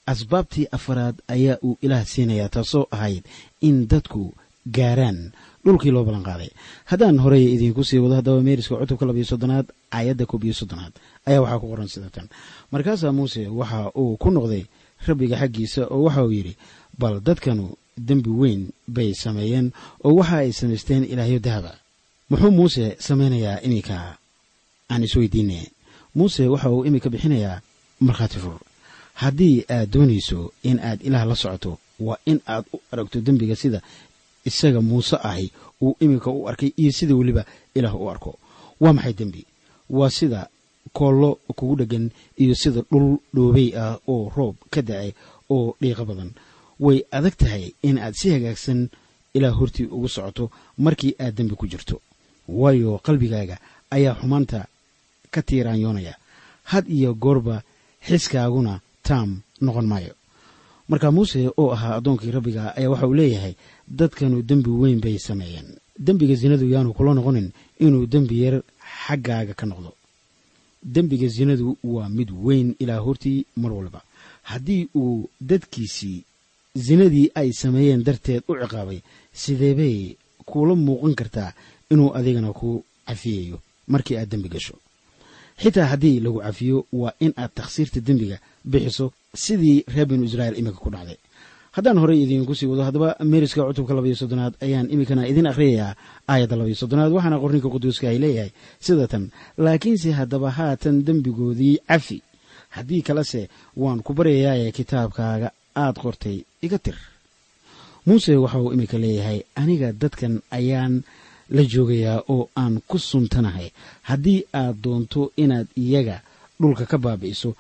asbaabtii 0.06 0.68
afaraad 0.72 1.16
ayaa 1.28 1.58
uu 1.64 1.78
ilaah 1.82 2.06
siinayaa 2.06 2.50
taasoo 2.50 2.86
ahayd 2.92 3.24
in 3.62 3.88
dadku 3.88 4.34
gaaraan 4.78 5.32
dhulkii 5.66 5.92
loo 5.92 6.04
ballanqaaday 6.08 6.50
haddaan 6.86 7.20
horey 7.24 7.46
idiinku 7.56 7.84
sii 7.84 8.00
wado 8.04 8.16
haddaba 8.16 8.42
meeriska 8.42 8.76
cutubka 8.82 9.06
labiyo 9.06 9.26
soddonaad 9.26 9.66
aayadda 9.92 10.26
koob 10.26 10.44
iyo 10.44 10.54
soddonaad 10.54 10.94
ayaa 11.26 11.42
waxaa 11.42 11.60
ku 11.62 11.68
qoran 11.72 11.88
sida 11.88 12.10
tan. 12.10 12.28
Markaasaa 12.72 13.12
muuse 13.18 13.48
waxa 13.48 13.92
uu 14.02 14.18
ku 14.18 14.30
noqday 14.32 14.64
rabbiga 15.08 15.36
xaggiisa 15.42 15.82
oo 15.94 16.04
waxa 16.06 16.24
uu 16.26 16.32
yidhi 16.38 16.54
bal 17.00 17.16
dadkanu 17.28 17.66
dembi 18.08 18.30
weyn 18.42 18.62
bay 18.88 19.14
sameeyeen 19.14 19.72
oo 20.06 20.14
waxa 20.20 20.38
ay 20.38 20.52
samaysteen 20.60 21.04
ilaahyo 21.04 21.40
dahaba. 21.40 21.74
Muxuu 22.30 22.52
muuse 22.52 22.86
samaynayaa 23.00 23.62
iminka? 23.66 24.18
Aan 24.92 25.04
isweydiine 25.04 25.60
muuse 26.16 26.48
waxa 26.54 26.70
uu 26.70 26.86
iminka 26.86 27.10
bixinayaa 27.10 27.62
markhaati 28.00 28.40
fur 28.44 28.58
haddii 29.22 29.66
aad 29.76 29.90
doonayso 29.94 30.40
in 30.70 30.78
aad 30.80 31.00
ilaah 31.08 31.26
la 31.30 31.36
socoto 31.36 31.72
waa 32.00 32.18
in 32.26 32.40
aad 32.54 32.66
u 32.74 32.78
aragto 32.92 33.18
dembiga 33.22 33.56
sida 33.56 33.80
isaga 34.50 34.82
muuse 34.82 35.18
ahi 35.30 35.52
uu 35.82 35.96
iminka 36.00 36.30
u 36.32 36.48
arkay 36.50 36.72
iyo 36.78 36.92
sida 36.92 37.16
weliba 37.16 37.44
ilaah 37.76 37.96
u 38.02 38.10
arko. 38.10 38.32
Waa 38.82 38.94
maxay 38.94 39.14
dembi? 39.14 39.42
Waa 39.90 40.10
sida 40.10 40.48
koollo 40.94 41.40
kugu 41.56 41.76
dheggan 41.76 42.10
iyo 42.38 42.56
sida 42.56 42.82
dhul 42.92 43.18
dhoobey 43.34 43.70
ah 43.78 43.98
oo 44.08 44.32
roob 44.36 44.56
ka 44.74 44.82
da'ay 44.82 45.14
oo 45.50 45.76
dhiiqo 45.82 46.06
badan. 46.06 46.32
Way 46.80 47.04
adag 47.12 47.36
tahay 47.38 47.74
in 47.84 47.98
aad 47.98 48.14
si 48.20 48.30
hagaagsan 48.30 48.90
ilaah 49.34 49.56
hortii 49.60 49.88
ugu 49.96 50.08
socoto 50.10 50.52
markii 50.78 51.16
aad 51.20 51.36
dembi 51.36 51.56
ku 51.56 51.68
jirto. 51.68 52.02
Waayo 52.48 53.00
qalbigaaga 53.06 53.58
ayaa 53.92 54.16
xumaanta 54.20 54.68
ka 55.32 55.42
tiiraanyoonaya. 55.42 56.14
Had 56.64 56.86
iyo 56.90 57.14
goorba 57.14 57.64
xiskaaguna 58.08 58.80
taam 59.08 59.30
noqon 59.66 59.88
maayo. 59.92 60.14
Marka 60.90 61.08
muuse 61.16 61.40
oo 61.62 61.70
ahaa 61.76 61.96
addoonkii 61.98 62.32
rabbiga 62.36 62.64
ayaa 62.78 62.90
waxa 62.94 63.08
uu 63.10 63.14
leeyahay 63.20 63.54
dadkanu 64.00 64.38
dembi 64.50 64.70
weyn 64.82 65.00
bay 65.06 65.18
sameeyeen. 65.28 65.68
Dembiga 66.06 66.36
sinadu 66.42 66.66
yaanu 66.74 66.94
kula 66.98 67.12
noqonin 67.18 67.48
inuu 67.86 68.06
dembi 68.14 68.36
yar 68.44 68.56
xaggaaga 69.06 69.54
ka 69.60 69.66
noqdo. 69.66 69.92
Dembiga 70.84 71.28
sinadu 71.36 71.78
waa 71.84 72.10
mid 72.18 72.30
weyn 72.46 72.76
ilaa 72.80 73.00
hortii 73.06 73.46
mar 73.62 73.72
walba. 73.78 74.02
Haddii 74.50 74.84
uu 74.96 75.30
dadkiisii 75.50 76.24
sinadii 76.86 77.32
ay 77.40 77.50
sameeyeen 77.62 78.04
darteed 78.04 78.44
u 78.48 78.54
ciqaabay 78.62 79.00
sideebay 79.34 79.98
kuula 80.46 80.76
muuqan 80.76 81.16
kartaa 81.20 81.54
inuu 81.92 82.14
adigana 82.18 82.54
ku 82.54 82.84
cafiyayo 83.08 83.58
markii 83.88 84.18
aad 84.18 84.30
dembi 84.30 84.50
gasho 84.50 84.76
xitaa 85.62 85.86
haddii 85.92 86.20
lagu 86.20 86.40
cafiyo 86.46 86.86
waa 86.94 87.14
in 87.20 87.34
aad 87.38 87.52
takhsiirta 87.56 88.00
dembiga 88.08 88.38
bixiso 88.72 89.06
sidii 89.34 89.84
reer 89.94 90.08
binu 90.08 90.24
israa'iil 90.24 90.58
iminka 90.60 90.80
ku 90.80 90.90
dhacday. 90.90 91.18
Haddaan 91.76 91.98
horey 92.00 92.24
idiinku 92.24 92.56
sii 92.56 92.66
wado 92.72 92.84
haddaba 92.88 93.16
meeriska 93.32 93.64
cutubka 93.68 93.94
labayo 93.94 94.16
soddonaad 94.16 94.54
ayaan 94.66 94.88
iminkana 94.94 95.28
idin 95.28 95.48
akhriyayaa 95.52 95.96
aayadda 96.32 96.56
labayo 96.56 96.76
soddonaad 96.82 97.12
waxaana 97.12 97.40
qorninka 97.44 97.70
quduuska 97.74 98.06
ay 98.10 98.18
leeyahay 98.24 98.52
sida 98.80 99.08
tan 99.12 99.24
laakiinse 99.58 100.12
haddaba 100.20 100.50
haatan 100.58 101.04
dembigoodii 101.08 101.76
cafi 101.88 102.18
haddii 102.76 103.02
kalese 103.08 103.42
waan 103.76 104.00
ku 104.06 104.14
baryayaaye 104.14 104.72
kitaabkaaga 104.72 105.52
aad 105.76 105.96
qortay 106.04 106.38
iga 106.66 106.80
tir. 106.80 106.96
Muuse 108.06 108.36
waxa 108.44 108.60
uu 108.64 108.72
iminka 108.74 108.98
leeyahay 108.98 109.40
aniga 109.56 109.92
dadkan 109.92 110.34
ayaan 110.58 111.04
la 111.50 111.64
joogayaa 111.64 112.24
oo 112.30 112.50
aan 112.56 112.82
ku 112.88 112.98
suntanahay. 113.00 113.72
Haddii 114.02 114.46
aad 114.54 114.76
doonto 114.84 115.32
inaad 115.38 115.68
iyaga 115.78 116.22
dhulka 116.60 116.86
ka 116.86 116.98
baabi'iso 116.98 117.56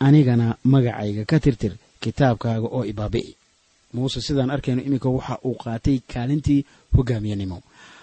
anigana 0.00 0.56
magacayga 0.64 1.24
ka 1.24 1.40
tirtir 1.40 1.72
kitaabkaaga 2.00 2.66
oo 2.66 2.84
ibaabi'i 2.84 3.32
muuse 3.94 4.20
sidaan 4.20 4.50
arkayno 4.50 4.82
iminka 4.82 5.08
waxa 5.08 5.38
uu 5.44 5.54
qaatay 5.54 6.00
kaalintii 6.12 6.64
hogaamiyanimo. 6.96 7.62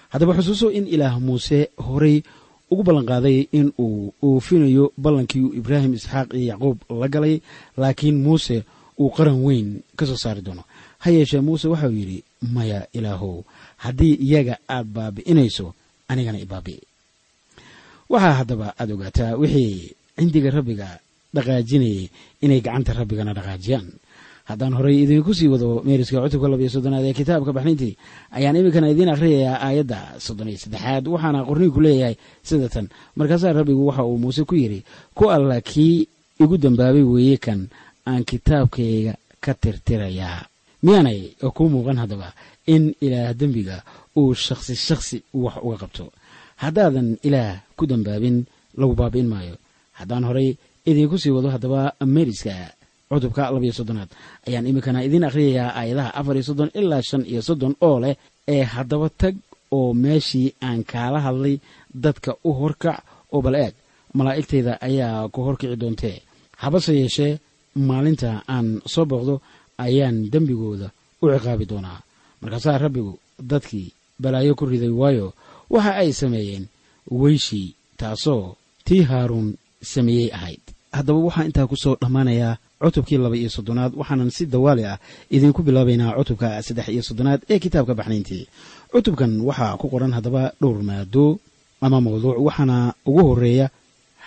Haddaba 0.09 0.33
xusuuso 0.37 0.71
in 0.71 0.87
ilaah 0.87 1.19
muuse 1.19 1.69
horey 1.77 2.23
ugu 2.71 2.83
ballanqaaday 2.83 3.47
in 3.51 3.73
uu 3.79 4.13
oofinayo 4.21 4.93
ballankii 4.97 5.41
uu 5.41 5.53
ibraahim 5.59 5.93
isxaaq 5.93 6.33
iyo 6.33 6.45
yacquub 6.53 6.77
la 7.01 7.07
galay 7.07 7.41
laakiin 7.77 8.17
muuse 8.25 8.63
uu 8.99 9.09
qaran 9.09 9.41
weyn 9.45 9.81
ka 9.97 10.05
soo 10.05 10.15
saari 10.17 10.41
doono. 10.41 10.63
Ha 10.99 11.09
yeeshee 11.11 11.41
muuse 11.41 11.67
waxauu 11.67 11.91
yidhi 11.99 12.23
maya 12.55 12.87
ilaahow 12.97 13.43
haddii 13.83 14.15
iyaga 14.25 14.55
aad 14.75 14.87
baabi'inayso 14.95 15.73
anigana 16.11 16.39
ibaabi'i 16.45 16.81
waxaa 18.09 18.37
haddaba 18.39 18.67
aad 18.79 18.89
ogaataa 18.95 19.35
wixii 19.41 19.93
cindiga 20.17 20.49
rabbiga 20.57 20.87
dhaqaajinayay 21.35 22.09
inay 22.41 22.61
gacanta 22.65 22.93
rabbigana 22.99 23.33
dhaqaajiyaan. 23.37 23.87
Haddaan 24.49 24.73
horey 24.73 25.05
idiinku 25.05 25.29
sii 25.37 25.45
wado 25.53 25.85
meeriska 25.85 26.17
cutubka 26.25 26.49
labiyo 26.49 26.69
soddonaad 26.73 27.05
ee 27.05 27.13
kitaabka 27.13 27.53
baxnintii 27.53 27.93
ayaan 28.33 28.55
iminkana 28.57 28.89
idiin 28.89 29.13
akhriyayaa 29.13 29.61
aayadda 29.61 29.97
soddon 30.25 30.49
iyo 30.49 30.57
saddexaad 30.63 31.05
waxaana 31.13 31.45
qorniinku 31.45 31.77
leeyahay 31.85 32.15
sida 32.41 32.65
tan. 32.73 32.89
Markaasaa 33.15 33.53
rabbigu 33.53 33.85
waxa 33.87 34.03
uu 34.09 34.17
muuse 34.17 34.41
ku 34.49 34.55
yidhi 34.57 34.81
ku 35.13 35.29
alla 35.29 35.61
kii 35.61 36.07
igu 36.41 36.57
dambaabay 36.57 37.05
weeye 37.05 37.37
kan 37.37 37.69
aan 38.09 38.25
kitaabkayga 38.25 39.13
ka 39.37 39.53
tirtirayaa 39.53 40.48
miyaanay 40.85 41.19
kuu 41.57 41.69
muuqan 41.73 41.97
haddaba 42.01 42.27
in 42.73 42.83
ilaah 43.05 43.33
dembiga 43.39 43.77
uu 44.19 44.33
shakhsi 44.45 44.73
shakhsi 44.87 45.17
wax 45.43 45.55
uga 45.65 45.77
qabto. 45.83 46.05
Haddaadan 46.63 47.09
ilaah 47.27 47.55
ku 47.77 47.83
dambaabin 47.91 48.37
lagu 48.79 48.93
baabi'in 48.99 49.27
maayo. 49.33 49.55
Haddaan 49.99 50.23
horey 50.29 50.49
idiinku 50.89 51.17
sii 51.21 51.31
wado 51.35 51.49
haddaba 51.55 51.81
meeriska 52.15 52.53
cutubka 53.09 53.51
labayo 53.53 53.73
soddonaad. 53.79 54.09
Ayaan 54.47 54.67
iminkana 54.69 55.03
idiin 55.07 55.23
akhriyayaa 55.27 55.71
aayadaha 55.79 56.09
afar 56.19 56.35
iyo 56.37 56.43
soddon 56.49 56.71
ilaa 56.79 57.01
shan 57.09 57.23
iyo 57.31 57.41
soddon 57.47 57.73
oo 57.87 57.97
leh 58.03 58.15
ee 58.53 58.63
haddaba 58.73 59.07
tag 59.21 59.35
oo 59.77 59.93
meeshii 60.03 60.47
aan 60.67 60.79
kaala 60.91 61.19
hadlay 61.25 61.55
dadka 62.03 62.31
u 62.43 62.49
horkac 62.59 62.97
oo 63.33 63.41
bal 63.45 63.55
eeg. 63.63 63.73
Malaa'igtayda 64.17 64.73
ayaa 64.87 65.27
ku 65.33 65.39
horkici 65.47 65.75
doontee. 65.81 66.17
Habase 66.61 66.91
yeeshee 67.01 67.39
maalinta 67.89 68.29
aan 68.53 68.67
soo 68.93 69.05
booqdo 69.11 69.35
ayaan 69.85 70.17
dembigooda 70.33 70.87
u 71.21 71.25
ciqaabi 71.33 71.65
doonaa. 71.71 71.99
Markaasaa 72.41 72.77
rabbigu 72.83 73.13
dadkii 73.51 73.87
balaayo 74.21 74.55
ku 74.59 74.65
riday 74.71 74.91
waayo 75.01 75.27
waxa 75.73 75.91
ay 76.01 76.11
sameeyeen 76.21 76.65
weyshii 77.21 77.67
taasoo 77.99 78.55
tii 78.87 79.01
haaruun 79.09 79.47
sameeyey 79.93 80.29
ahayd. 80.37 80.63
Haddaba 80.91 81.19
waxaa 81.27 81.45
intaa 81.49 81.67
ku 81.71 81.75
soo 81.83 81.95
dhammaanayaa 82.01 82.57
cutubkii 82.81 83.17
laba 83.23 83.35
iyo 83.37 83.49
soddonaad 83.55 83.91
waxaanan 83.99 84.31
si 84.35 84.43
dawaali 84.45 84.83
ah 84.91 84.97
idiinku 85.35 85.61
bilaabaynaa 85.67 86.15
cutubka 86.17 86.47
saddex 86.63 86.87
iyo 86.93 87.03
soddonaad 87.03 87.41
ee 87.49 87.59
kitaabka 87.63 87.93
baxnayntii. 87.99 88.47
Cutubkan 88.91 89.31
waxaa 89.47 89.77
ku 89.77 89.85
qoran 89.93 90.13
haddaba 90.17 90.43
dhowr 90.61 90.79
maado 90.89 91.25
ama 91.81 91.97
mawduuc 92.05 92.37
waxaana 92.47 92.77
ugu 93.09 93.21
horreeya 93.29 93.67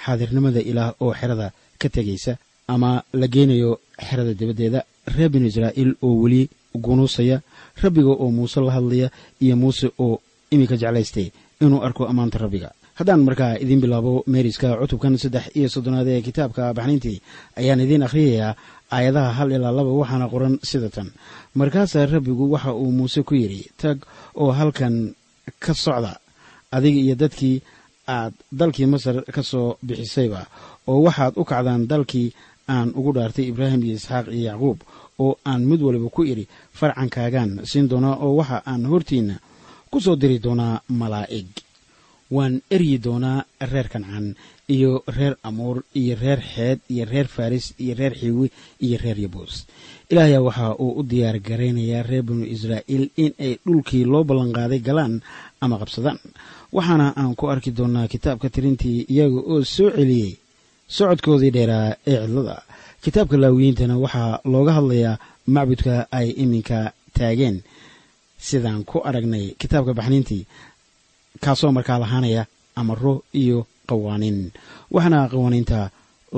xaadirnimada 0.05 0.61
ilaah 0.71 0.91
oo 1.01 1.13
xerada 1.21 1.47
ka 1.81 1.89
tegaysa 1.89 2.33
ama 2.69 2.91
la 3.21 3.27
geynayo 3.35 3.71
xerada 4.07 4.33
dibaddeeda 4.41 4.81
reer 5.17 5.29
binu 5.31 5.47
israa'iil 5.47 5.91
oo 6.03 6.15
weli 6.23 6.49
gunuusaya 6.85 7.41
rabbiga 7.83 8.09
oo 8.23 8.31
muuse 8.31 8.61
la 8.61 8.73
hadlaya 8.77 9.09
iyo 9.41 9.57
muuse 9.57 9.87
oo 9.99 10.21
iminka 10.51 10.77
jeclaystay 10.77 11.31
inuu 11.61 11.81
arko 11.87 12.03
ammaanta 12.11 12.39
rabbiga. 12.39 12.71
Haddaan 12.99 13.25
markaa 13.25 13.57
idiin 13.63 13.81
bilaabo 13.81 14.23
meeriska 14.27 14.77
cutubkan 14.81 15.17
saddex 15.19 15.45
iyo 15.57 15.69
soddonaad 15.69 16.09
ee 16.09 16.21
kitaabka 16.27 16.75
baxnayntii 16.77 17.19
ayaan 17.57 17.81
idiin 17.85 18.03
akhriyayaa 18.07 18.53
aayadaha 18.97 19.31
hal 19.39 19.51
ilaa 19.57 19.73
laba 19.79 19.93
waxaana 20.01 20.27
qoran 20.33 20.55
sida 20.71 20.89
tan. 20.97 21.09
Markaasaa 21.55 22.07
rabbigu 22.07 22.45
waxa 22.53 22.73
uu 22.75 22.93
muuse 22.99 23.23
ku 23.23 23.35
yidhi 23.35 23.63
tag 23.81 23.99
oo 24.43 24.53
halkan 24.53 25.15
ka 25.65 25.73
socda 25.75 26.13
adiga 26.77 27.01
iyo 27.01 27.15
dadkii 27.23 27.57
aad 28.09 28.35
dalkii 28.53 28.87
masar 28.93 29.17
ka 29.35 29.43
soo 29.43 29.77
bixisayba 29.87 30.41
oo 30.91 31.01
waxaad 31.07 31.33
u 31.41 31.45
kacdaan 31.45 31.89
dalkii 31.89 32.29
aan 32.69 32.89
ugu 32.99 33.13
dhaartay 33.17 33.47
ibraahim 33.51 33.83
iyo 33.85 33.95
isxaaq 33.99 34.27
iyo 34.33 34.45
yacquub 34.51 34.79
oo 35.19 35.39
aan 35.45 35.63
mid 35.71 35.81
waliba 35.83 36.09
ku 36.09 36.23
idhi 36.25 36.45
farcankaagaan 36.79 37.51
siin 37.71 37.89
doonaa 37.91 38.17
oo 38.25 38.37
waxa 38.41 38.63
aan 38.67 38.87
hortiinna 38.91 39.37
ku 39.91 40.01
soo 40.01 40.17
diri 40.17 40.39
doonaa 40.39 40.81
malaa'ig. 40.89 41.49
Waan 42.33 42.63
eryi 42.71 42.97
doonaa 42.99 43.45
reer 43.61 43.89
kancaan 43.93 44.27
iyo 44.69 45.05
reer 45.17 45.37
amuur 45.45 45.85
iyo 45.95 46.17
reer 46.23 46.41
xeed 46.41 46.79
iyo 46.89 47.05
reer 47.05 47.29
faris 47.29 47.75
iyo 47.79 47.95
reer 47.99 48.15
xiiwi 48.21 48.47
iyo 48.81 48.97
reer 49.05 49.19
yabuus 49.21 49.67
ilaahayaa 50.11 50.41
waxa 50.49 50.67
uu 50.81 50.93
u 51.01 51.03
diyaar 51.11 51.37
garaynayaa 51.49 52.03
reer 52.09 52.23
binu 52.25 52.45
israa'iil 52.49 53.05
in 53.17 53.33
ay 53.39 53.53
dhulkii 53.67 54.05
loo 54.13 54.25
ballanqaaday 54.25 54.81
galaan 54.81 55.21
ama 55.61 55.77
qabsadaan. 55.79 56.19
Waxaana 56.73 57.13
aan 57.21 57.35
ku 57.37 57.47
arki 57.53 57.71
doonnaa 57.77 58.09
kitaabka 58.09 58.49
tirintii 58.55 59.05
iyaga 59.13 59.41
oo 59.53 59.61
soo 59.65 59.91
celiyey 59.93 60.33
socodkoodii 60.97 61.53
dheeraa 61.57 61.89
ee 62.11 62.17
cidlada 62.27 62.57
kitaabka 63.05 63.37
laawiyiintana 63.43 63.95
waxaa 64.05 64.33
looga 64.53 64.73
hadlayaa 64.79 65.15
macbudka 65.55 65.95
ay 66.19 66.29
iminka 66.43 66.79
taageen. 67.17 67.57
Sidaan 68.49 68.81
ku 68.91 68.97
aragnay 69.09 69.45
kitaabka 69.61 69.93
baxniintii 69.99 70.43
kaasoo 71.45 71.71
markaa 71.77 71.99
lahaanaya 72.03 72.43
amaro 72.81 73.15
iyo 73.43 73.59
qawaaniin 73.89 74.39
waxaana 74.95 75.19
qawaaniinta 75.33 75.79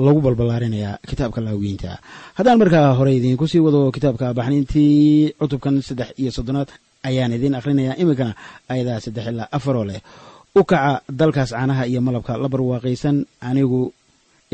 lagu 0.05 0.19
balballaarinayaa 0.25 0.99
kitaabka 1.09 1.39
laawiyiinta 1.45 1.91
haddaan 2.37 2.59
markaa 2.61 2.93
hore 2.97 3.11
idiinku 3.17 3.45
sii 3.51 3.59
wado 3.65 3.81
kitaabka 3.95 4.25
baxniintii 4.37 5.33
cutubkan 5.39 5.75
saddex 5.87 6.09
iyo 6.21 6.31
soddonaad 6.37 6.69
ayaan 7.07 7.33
idiin 7.37 7.55
akhrinayaa 7.59 7.95
iminkana 8.01 8.31
ayadaa 8.71 8.99
saddex 9.05 9.25
ilaa 9.31 9.47
afaroo 9.57 9.85
leh. 9.89 10.01
U 10.55 10.61
kaca 10.69 11.01
dalkaas 11.19 11.49
caanaha 11.55 11.83
iyo 11.91 11.99
malabka 12.07 12.33
la 12.43 12.47
barwaaqaysan 12.53 13.17
anigu 13.49 13.81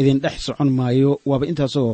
idin 0.01 0.19
dhex 0.23 0.35
socon 0.47 0.69
maayo. 0.79 1.11
Waaba 1.29 1.45
intaasoo 1.51 1.91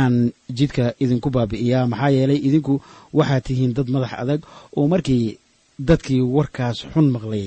aan 0.00 0.14
jidka 0.58 0.84
idinku 1.04 1.28
baabi'iyaa. 1.36 1.86
Maxaa 1.92 2.10
yeelay 2.16 2.40
idinku 2.48 2.74
waxaad 3.18 3.42
tihiin 3.46 3.72
dad 3.76 3.88
madax 3.94 4.12
adag 4.22 4.40
oo 4.78 4.86
markii 4.92 5.26
dadkii 5.88 6.22
warkaas 6.36 6.78
xun 6.92 7.06
maqlay 7.14 7.44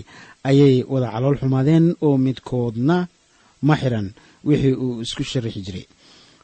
ayay 0.49 0.75
wada 0.91 1.07
calool 1.13 1.37
xumaadeen 1.41 1.85
oo 2.05 2.15
midkoodna 2.25 2.97
ma 3.67 3.75
xiran 3.81 4.07
wixii 4.47 4.75
uu 4.83 5.01
isku 5.05 5.23
sharaxi 5.31 5.61
jiray. 5.67 5.85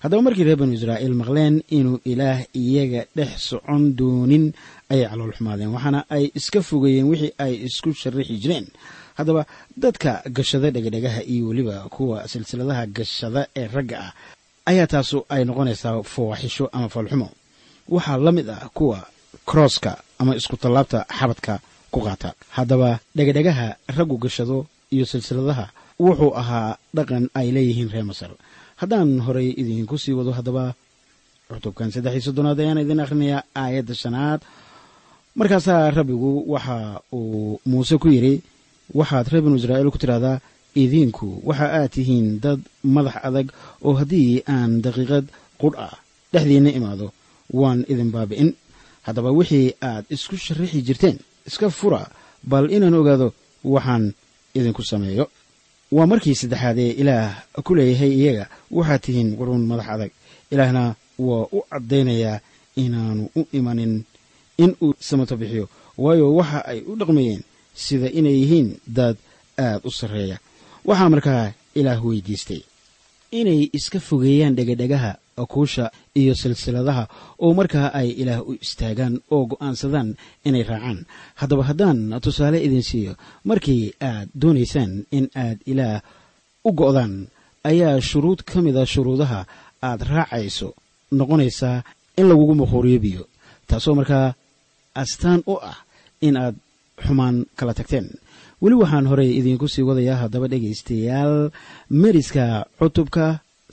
Haddaba 0.02 0.22
markii 0.28 0.46
reer 0.48 0.56
banu 0.62 0.74
israa'iil 0.78 1.16
maqleen 1.22 1.56
inuu 1.78 1.98
ilaah 2.12 2.40
iyaga 2.62 3.02
dhex 3.18 3.32
socon 3.50 3.82
doonin 4.00 4.46
ayay 4.92 5.06
calool 5.12 5.34
xumaadeen. 5.38 5.74
Waxaana 5.76 6.00
ay 6.16 6.26
iska 6.40 6.60
fogeeyeen 6.70 7.08
wixii 7.12 7.34
ay 7.44 7.54
isku 7.68 7.90
sharaxi 8.02 8.36
jireen 8.44 8.68
haddaba 9.20 9.42
dadka 9.84 10.12
gashada 10.38 10.68
dhegadhegaha 10.76 11.22
iyo 11.34 11.44
weliba 11.50 11.76
kuwa 11.96 12.18
silsiladaha 12.32 12.84
gashada 12.98 13.42
ee 13.60 13.68
ragga 13.76 13.96
ah 14.08 14.12
ayaa 14.70 14.88
taasu 14.94 15.18
ay 15.34 15.42
noqonaysaa 15.50 15.94
fooxisho 16.14 16.66
ama 16.76 16.88
falxumo. 16.94 17.28
Waxaa 17.96 18.18
la 18.26 18.32
mid 18.38 18.48
ah 18.56 18.64
kuwa 18.78 19.00
krooska 19.50 19.92
ama 20.22 20.32
isku 20.40 20.56
tallaabta 20.64 21.00
xabadka 21.18 21.54
ku 21.94 22.00
qaata. 22.06 22.30
Haddaba 22.56 22.90
dhegadhegaha 23.18 23.68
raggu 23.98 24.16
gashado 24.24 24.58
iyo 24.96 25.06
silsiladaha 25.12 25.66
wuxuu 26.04 26.32
ahaa 26.42 26.72
dhaqan 26.98 27.24
ay 27.40 27.48
leeyihiin 27.56 27.90
reer 27.94 28.06
masar. 28.10 28.32
Haddaan 28.82 29.10
horey 29.26 29.50
idinku 29.62 29.96
sii 30.04 30.14
wado 30.20 30.32
haddaba 30.38 30.66
cutubkan 31.50 31.90
saddex 31.94 32.14
iyo 32.16 32.24
soddonaad 32.28 32.60
ayaan 32.64 32.80
idin 32.84 33.00
akhrinayaa 33.04 33.42
aayadda 33.62 33.94
shanaad. 34.04 34.42
Markaasaa 35.40 35.92
rabbigu 35.98 36.32
waxa 36.54 36.78
uu 37.14 37.60
muuse 37.70 37.96
ku 38.02 38.08
yidhi 38.16 38.36
waxaad 38.94 39.28
reer 39.32 39.44
binu 39.44 39.56
israa'iil 39.62 39.92
ku 39.94 39.98
tidhahdaa 40.02 40.42
idinku 40.84 41.28
waxa 41.48 41.66
aad 41.78 41.90
tihiin 41.96 42.28
dad 42.44 42.60
madax 42.84 43.16
adag 43.28 43.48
oo 43.86 43.94
haddii 44.00 44.44
aan 44.54 44.82
daqiiqad 44.86 45.26
qudh 45.62 45.78
ah 45.86 45.94
dhexdiinna 46.34 46.70
imaado 46.78 47.08
waan 47.60 47.80
idin 47.92 48.12
baabi'in. 48.16 48.50
Haddaba 49.06 49.30
wixii 49.40 49.74
aad 49.90 50.06
isku 50.16 50.36
sharaxi 50.38 50.82
jirteen 50.88 51.18
iska 51.50 51.68
fura 51.70 52.02
bal 52.52 52.66
inaan 52.76 52.94
ogaado 53.02 53.28
waxaan 53.74 54.04
idinku 54.58 54.84
sameeyo. 54.92 55.26
Waa 55.96 56.06
markii 56.12 56.36
saddexaad 56.42 56.78
ee 56.86 56.92
ilaah 57.02 57.30
ku 57.66 57.72
leeyahay 57.78 58.12
iyaga 58.20 58.46
waxaad 58.78 59.02
tihiin 59.06 59.30
quruun 59.40 59.64
madax 59.70 59.88
adag. 59.96 60.12
Ilaahna 60.54 60.84
waa 61.28 61.46
u 61.58 61.60
caddaynayaa 61.72 62.38
inaanu 62.84 63.24
u 63.40 63.42
imanin 63.58 63.94
in 64.64 64.72
uu 64.84 64.94
samato 65.08 65.36
bixiyo 65.42 65.66
waayo 65.98 66.26
waxa 66.40 66.60
ay 66.72 66.80
u 66.90 66.96
dhaqmayeen 67.00 67.42
sida 67.86 68.08
inay 68.20 68.36
yihiin 68.42 68.70
dad 68.98 69.16
aad 69.66 69.82
u 69.88 69.92
sarreeya. 70.00 70.38
Waxaa 70.90 71.10
markaa 71.14 71.44
ilaah 71.80 72.00
weydiistay 72.08 72.62
inay 73.40 73.62
iska 73.78 74.00
fogeeyaan 74.08 74.56
dhegadhegaha 74.58 75.12
kuusha 75.54 75.86
iyo 76.22 76.34
silsiladaha 76.42 77.04
oo 77.44 77.54
markaa 77.60 77.88
ay 78.00 78.10
ilaah 78.22 78.42
u 78.50 78.52
istaagaan 78.66 79.14
oo 79.34 79.44
go'aansadaan 79.52 80.10
inay 80.48 80.64
raacaan. 80.70 81.00
Haddaba 81.40 81.64
haddaan 81.70 82.00
tusaale 82.24 82.58
idin 82.68 82.84
siiyo 82.90 83.14
markii 83.50 83.84
aad 84.10 84.28
doonaysaan 84.42 84.92
in 85.18 85.26
aad 85.44 85.58
ilaah 85.72 86.02
u 86.68 86.72
go'daan 86.82 87.14
ayaa 87.70 88.02
shuruud 88.10 88.40
ka 88.50 88.58
mida 88.66 88.84
shuruudaha 88.94 89.40
aad 89.90 90.02
raacayso 90.12 90.70
noqonaysaa 91.20 91.78
in 92.20 92.26
lagugu 92.30 92.56
muquuriyo 92.62 93.00
biyo 93.06 93.24
taasoo 93.68 93.96
markaa 94.00 94.28
astaan 95.02 95.40
u 95.48 95.56
ah 95.72 95.78
in 96.28 96.36
aad 96.44 96.56
xumaan 97.06 97.36
kala 97.60 97.74
tagteen. 97.80 98.08
Weli 98.62 98.76
waxaan 98.82 99.06
horey 99.12 99.30
idiinku 99.40 99.68
sii 99.74 99.86
wadayaa 99.90 100.18
haddaba 100.24 100.48
dhegaystayaal 100.52 101.36
meriska 102.02 102.46
cutubka 102.80 103.26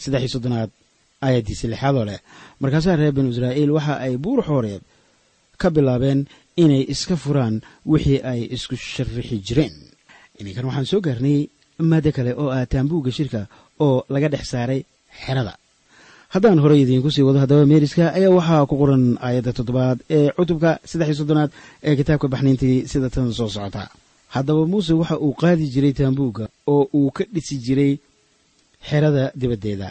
saddex 0.02 0.20
iyo 0.22 0.30
soddonaad 0.34 0.70
aayaddiisa 1.26 1.66
lixaadoo 1.72 2.04
leh. 2.08 2.20
Markaasaa 2.62 2.96
reer 3.00 3.12
binu 3.16 3.28
israa'iil 3.34 3.70
waxa 3.76 3.94
ay 4.06 4.14
buur 4.24 4.40
xooreed 4.48 4.82
ka 5.60 5.68
bilaabeen 5.74 6.20
inay 6.62 6.82
iska 6.94 7.16
furaan 7.22 7.54
wixii 7.92 8.20
ay 8.30 8.40
isku 8.56 8.74
sharrixi 8.76 9.36
jireen. 9.46 9.74
Ininkan 10.40 10.64
waxaan 10.68 10.86
soo 10.90 11.00
gaarnay 11.06 11.38
maaddo 11.90 12.10
kale 12.16 12.32
oo 12.42 12.48
ah 12.56 12.64
taambuugga 12.72 13.10
shirka 13.18 13.40
oo 13.84 14.04
laga 14.12 14.28
dhex 14.32 14.44
saaray 14.52 14.80
xerada 15.24 15.52
haddaan 16.34 16.58
horey 16.62 16.80
idiinku 16.82 17.10
sii 17.10 17.22
wado 17.22 17.38
haddaba 17.42 17.66
meeriska 17.66 18.04
ayaa 18.18 18.30
waxaa 18.38 18.66
ku 18.70 18.74
qoran 18.80 19.04
aayadda 19.26 19.52
toddobaad 19.58 19.98
ee 20.16 20.28
cutubka 20.36 20.70
saddex 20.90 21.08
iyo 21.08 21.16
soddonaad 21.20 21.50
ee 21.86 21.94
kitaabka 21.98 22.28
baxniintii 22.32 22.86
sida 22.90 23.08
tan 23.10 23.32
soo 23.32 23.48
socota. 23.48 23.82
Haddaba 24.34 24.66
muuse 24.66 24.92
waxa 25.00 25.16
uu 25.24 25.34
qaadi 25.42 25.64
jiray 25.74 25.92
taambuugga 25.92 26.44
oo 26.66 26.88
uu 26.98 27.10
ka 27.16 27.24
dhisi 27.34 27.56
jiray 27.66 27.92
xerada 28.88 29.24
dibaddeeda 29.40 29.88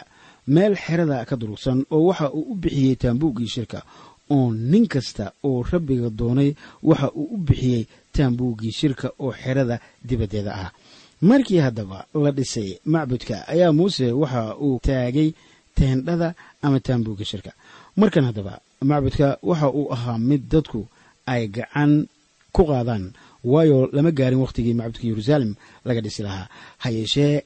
meel 0.54 0.74
xerada 0.84 1.24
ka 1.28 1.34
durugsan 1.40 1.78
oo 1.90 2.02
waxa 2.08 2.26
uu 2.38 2.44
u 2.52 2.54
bixiyey 2.62 2.94
taambuuggii 2.96 3.48
shirka. 3.54 3.82
Oo 4.30 4.52
nin 4.52 4.86
kasta 4.88 5.32
oo 5.48 5.62
rabbiga 5.72 6.10
doonay 6.10 6.50
waxa 6.82 7.08
uu 7.20 7.28
u 7.34 7.36
bixiyey 7.46 7.86
taambuuggii 8.12 8.72
shirka 8.78 9.08
oo 9.18 9.32
xerada 9.32 9.80
dibaddeeda 10.08 10.52
ah. 10.64 10.70
Markii 11.22 11.58
haddaba 11.64 12.04
la 12.14 12.30
dhisay 12.30 12.78
macbudka 12.84 13.48
ayaa 13.48 13.72
muuse 13.72 14.12
waxa 14.12 14.56
uu 14.60 14.78
taagay 14.86 15.32
teendhada 15.78 16.28
ama 16.64 16.78
taambuugga 16.86 17.24
shirka. 17.30 17.52
Markan 18.00 18.24
haddaba 18.28 18.54
macbudka 18.90 19.28
waxa 19.48 19.68
uu 19.78 19.86
ahaa 19.94 20.18
mid 20.28 20.42
dadku 20.52 20.80
ay 21.32 21.42
gacan 21.56 21.92
ku 22.54 22.62
qaadaan 22.70 23.04
waayo 23.52 23.78
lama 23.96 24.10
gaarin 24.18 24.40
wakhtigii 24.44 24.74
macbudka 24.80 25.04
yeruusaalem 25.10 25.52
laga 25.86 26.00
dhisi 26.04 26.22
lahaa. 26.26 26.46
Ha 26.82 26.88
yeeshee 26.96 27.42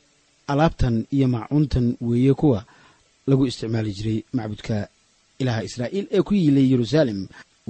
alaabtan 0.52 1.06
iyo 1.16 1.26
maacuuntan 1.34 1.86
weeye 2.00 2.34
kuwa 2.34 2.64
lagu 3.26 3.46
isticmaali 3.46 3.90
jiray 3.96 4.18
macbudka 4.32 4.76
ilaaha 5.38 5.62
israa'iil 5.68 6.06
ee 6.16 6.22
ku 6.22 6.34
yiilay 6.34 6.66
yeruusaalem 6.72 7.20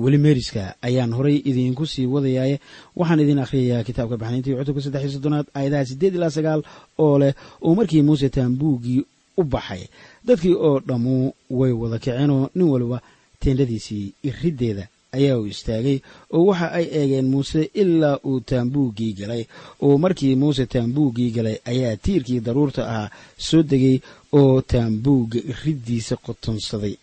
weli 0.03 0.19
meeriska 0.25 0.63
ayaan 0.83 1.13
horay 1.13 1.37
idiinku 1.51 1.85
sii 1.93 2.07
wadayaaye. 2.15 2.57
Waxaan 2.97 3.21
idin 3.25 3.39
akhriyayaa 3.45 3.85
kitaabka 3.89 4.17
baxnayntii 4.17 4.55
cutubka 4.59 4.81
saddex 4.85 5.03
iyo 5.05 5.13
soddonaad 5.17 5.47
aayadaha 5.55 5.85
siddeed 5.91 6.15
ilaa 6.17 6.31
sagaal 6.37 6.61
oo 7.05 7.19
leh 7.23 7.33
oo 7.67 7.75
markii 7.79 8.03
muuse 8.03 8.29
taambuuggii 8.37 9.01
u 9.37 9.43
baxay 9.45 9.83
dadkii 10.27 10.55
oo 10.67 10.77
dhammu 10.89 11.15
way 11.59 11.73
wada 11.81 11.99
kaceenoo 11.99 12.49
nin 12.55 12.69
waliba 12.73 12.99
teendhadiisii 13.41 14.13
iriddeeda 14.29 14.85
ayaa 15.17 15.37
uu 15.41 15.47
istaagay 15.55 15.99
oo 16.35 16.45
waxa 16.49 16.67
ay 16.79 16.87
eegeen 16.99 17.29
muuse 17.33 17.61
ilaa 17.83 18.17
uu 18.29 18.41
taambuuggii 18.51 19.13
galay. 19.21 19.43
Oo 19.85 19.99
markii 19.99 20.35
muuse 20.43 20.67
taambuuggii 20.67 21.31
galay 21.37 21.57
ayaa 21.73 21.97
tiirkii 22.05 22.41
daruurta 22.47 22.83
ahaa 22.91 23.11
soo 23.47 23.63
degay 23.71 23.97
oo 24.39 24.61
taambuugga 24.73 25.39
iriddiisa 25.53 26.17
qotonsaday. 26.27 26.95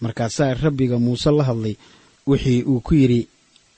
Markaasaa 0.00 0.54
rabbiga 0.54 0.98
muuse 0.98 1.30
la 1.30 1.44
hadlay 1.48 1.74
wixii 2.26 2.62
uu 2.70 2.80
ku 2.80 2.94
yidhi 2.94 3.20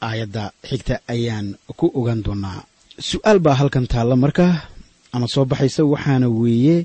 aayadda 0.06 0.52
xigta 0.68 0.94
ayaan 1.14 1.46
ku 1.78 1.86
ogaan 1.98 2.22
doonaa 2.24 2.60
su'aal 3.08 3.38
baa 3.44 3.54
halkan 3.60 3.86
taalla 3.92 4.16
marka 4.24 4.44
ama 5.14 5.26
soo 5.34 5.44
baxaysa 5.50 5.82
waxaana 5.92 6.26
weeye 6.40 6.76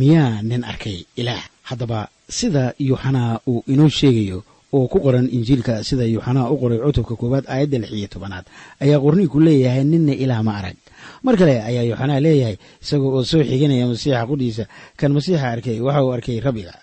miyaa 0.00 0.42
nin 0.48 0.62
arkay 0.70 0.98
ilaah. 1.20 1.42
Haddaba 1.68 2.00
sida 2.38 2.64
yuuxanaa 2.88 3.32
uu 3.50 3.60
inoo 3.72 3.88
sheegayo 3.98 4.38
oo 4.76 4.86
ku 4.92 4.98
qoran 5.04 5.26
injiilka 5.36 5.74
sida 5.88 6.04
yuuxanaa 6.14 6.50
u 6.52 6.56
qoray 6.60 6.78
cutubka 6.84 7.14
koowaad 7.20 7.44
aayadda 7.52 7.78
lix 7.82 7.90
iyo 7.98 8.08
tobanaad 8.14 8.44
ayaa 8.84 8.98
qorniinku 9.04 9.38
leeyahay 9.46 9.84
ninna 9.92 10.12
ilaah 10.24 10.42
ma 10.46 10.52
arag. 10.60 10.76
Mar 11.24 11.34
kale 11.40 11.54
ayaa 11.68 11.84
yuuxanaa 11.88 12.20
leeyahay 12.26 12.56
isagoo 12.82 13.10
oo 13.16 13.24
soo 13.30 13.42
xiganaya 13.50 13.84
masiixa 13.90 14.26
qudhiisa 14.30 14.64
kan 14.98 15.10
masiixa 15.16 15.46
arkay 15.54 15.78
waxa 15.86 16.00
uu 16.04 16.12
arkay 16.16 16.38
rabbiga. 16.46 16.74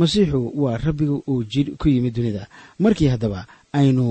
Masiixu 0.00 0.38
waa 0.62 0.76
rabbiga 0.86 1.14
uu 1.30 1.42
jidh 1.52 1.70
ku 1.80 1.86
yimid 1.92 2.14
dunida. 2.16 2.42
Markii 2.82 3.08
haddaba 3.12 3.40
aynu 3.78 4.06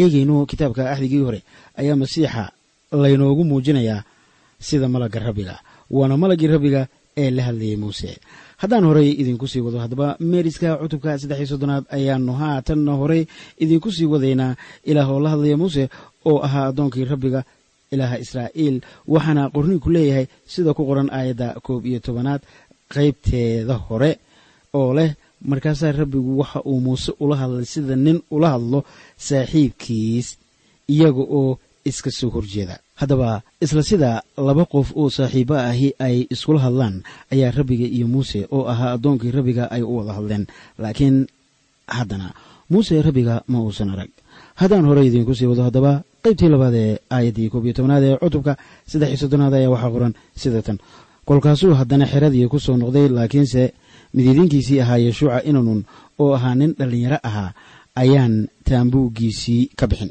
eegayno 0.00 0.36
kitaabka 0.50 0.82
axdigii 0.92 1.22
hore 1.26 1.40
ayaa 1.80 1.96
masiixa 2.02 2.42
laynoogu 3.02 3.42
muujinayaa 3.50 4.04
sida 4.66 4.88
malagga 4.88 5.20
rabbiga 5.26 5.54
waana 5.90 6.16
malaggii 6.16 6.46
rabbiga 6.54 6.82
ee 7.16 7.30
la 7.30 7.42
hadlayay 7.48 7.76
muuse. 7.76 8.10
Haddaan 8.60 8.84
horey 8.88 9.10
idinku 9.20 9.46
sii 9.48 9.60
wado 9.60 9.78
haddaba 9.78 10.16
meeriska 10.20 10.76
cutubka 10.80 11.18
saddex 11.18 11.38
iyo 11.38 11.46
soddonaad 11.52 11.84
ayaanu 11.96 12.32
haatanna 12.40 12.92
horey 13.00 13.22
idinku 13.62 13.88
sii 13.92 14.04
wadaynaa 14.14 14.56
ilaah 14.84 15.08
oo 15.12 15.20
la 15.24 15.30
hadlaya 15.32 15.56
muuse 15.56 15.84
oo 16.24 16.38
ahaa 16.46 16.66
addoonkii 16.70 17.04
rabbiga 17.12 17.40
ilaaha 17.92 18.16
israa'iil 18.24 18.76
waxaana 19.14 19.42
qorniinku 19.54 19.88
leeyahay 19.94 20.26
sida 20.52 20.74
ku 20.76 20.82
qoran 20.88 21.08
aayadda 21.18 21.48
koob 21.66 21.82
iyo 21.86 22.00
tobanaad 22.06 22.42
qaybteeda 22.94 23.74
hore 23.88 24.10
oo 24.80 24.90
leh 24.98 25.10
markaasaa 25.50 25.92
rabbigu 26.00 26.38
waxa 26.40 26.60
uu 26.70 26.80
muuse 26.86 27.10
ula 27.20 27.36
hadlay 27.40 27.64
sida 27.74 27.96
nin 27.96 28.18
ula 28.30 28.48
hadlo 28.54 28.78
saaxiibkiis 29.28 30.28
iyaga 30.94 31.22
oo 31.38 31.58
iska 31.90 32.10
soo 32.18 32.30
horjeeda 32.34 32.76
haddaba 33.00 33.42
isla 33.64 33.82
sida 33.90 34.10
laba 34.48 34.64
qof 34.72 34.88
oo 35.00 35.08
saaxiibo 35.16 35.54
ahi 35.70 35.88
ay 36.06 36.16
iskula 36.34 36.60
hadlaan 36.66 36.94
ayaa 37.32 37.50
rabbiga 37.58 37.86
iyo 37.96 38.06
muuse 38.12 38.40
oo 38.56 38.64
ahaa 38.72 38.90
addoonkii 38.96 39.30
rabbiga 39.36 39.64
ay 39.74 39.82
u 39.82 39.92
wada 39.98 40.12
hadleen. 40.18 40.44
Laakiin 40.82 41.16
haddana 41.96 42.28
muuse 42.72 42.94
rabbiga 43.06 43.34
ma 43.52 43.58
uusan 43.64 43.90
arag. 43.94 44.10
Haddaan 44.60 44.84
horey 44.88 45.06
idiinku 45.08 45.34
sii 45.38 45.46
wado 45.52 45.62
haddaba 45.68 45.92
qaybtii 46.24 46.48
labaad 46.54 46.74
ee 46.74 46.92
aayaddii 47.14 47.48
koob 47.52 47.64
iyo 47.66 47.74
tobnaad 47.78 48.02
ee 48.08 48.16
cutubka 48.22 48.52
saddex 48.90 49.08
iyo 49.12 49.18
soddonaad 49.22 49.54
ayaa 49.58 49.70
waxaa 49.74 49.90
qoran 49.94 50.14
sida 50.42 50.62
tan. 50.66 50.78
Kolkaasuu 51.28 51.74
haddana 51.80 52.06
xeradii 52.12 52.48
ku 52.52 52.58
soo 52.58 52.76
noqday 52.80 53.06
laakiinse 53.08 53.62
midiidinkiisii 54.14 54.80
ahaa 54.80 54.98
yeshuuca 55.04 55.38
inanun 55.50 55.80
oo 56.22 56.32
ahaa 56.38 56.54
nin 56.54 56.72
dhallinyaro 56.78 57.18
ahaa 57.28 57.50
ayaan 58.02 58.34
taambuuggiisii 58.68 59.62
ka 59.78 59.86
bixin 59.90 60.10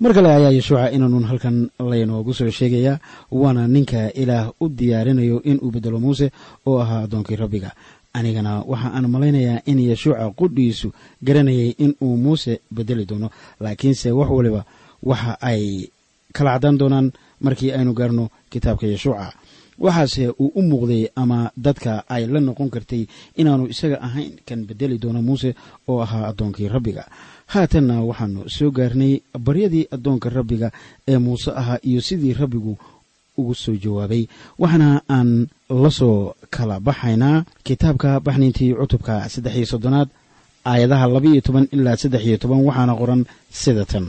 mar 0.00 0.12
kale 0.14 0.28
ayaa 0.30 0.52
yeshuuca 0.58 0.90
inanun 0.96 1.24
halkan 1.30 1.56
laynoogu 1.90 2.32
soo 2.38 2.50
sheegayaa 2.58 3.00
waana 3.40 3.62
ninka 3.74 4.00
ilaah 4.22 4.46
u 4.62 4.68
diyaarinayo 4.78 5.42
inuu 5.50 5.70
beddelo 5.74 5.98
muuse 6.04 6.26
oo 6.66 6.78
ahaa 6.84 7.02
addoonkii 7.04 7.36
rabbiga. 7.42 7.70
Anigana 8.18 8.52
waxa 8.70 8.88
aan 8.96 9.06
malaynayaa 9.14 9.62
in 9.70 9.78
yeshuuca 9.90 10.30
qudhiisu 10.38 10.88
garanayay 11.26 11.70
inuu 11.84 12.16
muuse 12.24 12.60
beddeli 12.76 13.04
doono 13.10 13.28
laakiinse 13.60 14.08
wax 14.18 14.30
waliba 14.36 14.62
waxa 15.02 15.32
ay 15.50 15.62
kala 16.36 16.50
caddaan 16.54 16.78
doonaan 16.80 17.06
markii 17.44 17.70
aynu 17.72 17.92
gaarno 17.98 18.24
kitaabka 18.52 18.86
yeshuuca 18.86 19.26
waxaase 19.78 20.24
uu 20.42 20.52
u 20.54 20.62
muuqday 20.70 21.02
ama 21.22 21.50
dadka 21.56 21.92
ay 22.14 22.26
la 22.26 22.40
noqon 22.40 22.70
kartay 22.74 23.02
inaanu 23.40 23.66
isaga 23.72 23.98
ahayn 24.06 24.32
kan 24.48 24.60
beddeli 24.68 24.96
doono 25.02 25.20
muuse 25.22 25.50
oo 25.88 26.00
ahaa 26.06 26.24
addoonkii 26.30 26.68
rabbiga 26.68 27.04
haatanna 27.52 27.96
waxaanu 28.08 28.40
soo 28.56 28.70
gaarnay 28.78 29.12
baryadii 29.46 29.84
addoonka 29.94 30.28
rabbiga 30.38 30.68
ee 31.12 31.18
muuse 31.24 31.50
ahaa 31.60 31.78
iyo 31.88 32.00
sidii 32.08 32.34
rabbigu 32.40 32.72
ugu 33.40 33.54
soo 33.62 33.76
jawaabay 33.84 34.22
waxaana 34.62 34.88
aan 35.16 35.30
la 35.82 35.90
soo 35.98 36.16
kala 36.54 36.76
baxaynaa 36.88 37.36
kitaabka 37.66 38.10
baxniintii 38.26 38.70
cutubka 38.80 39.14
saddex 39.32 39.54
iyo 39.58 39.66
soddonaad 39.72 40.08
aayadaha 40.70 41.06
laba 41.14 41.28
iyo 41.32 41.40
toban 41.46 41.66
ilaa 41.76 41.96
saddex 42.02 42.22
iyo 42.28 42.36
toban 42.42 42.60
waxaana 42.68 42.94
qoran 43.00 43.22
sida 43.62 43.84
tan. 43.92 44.06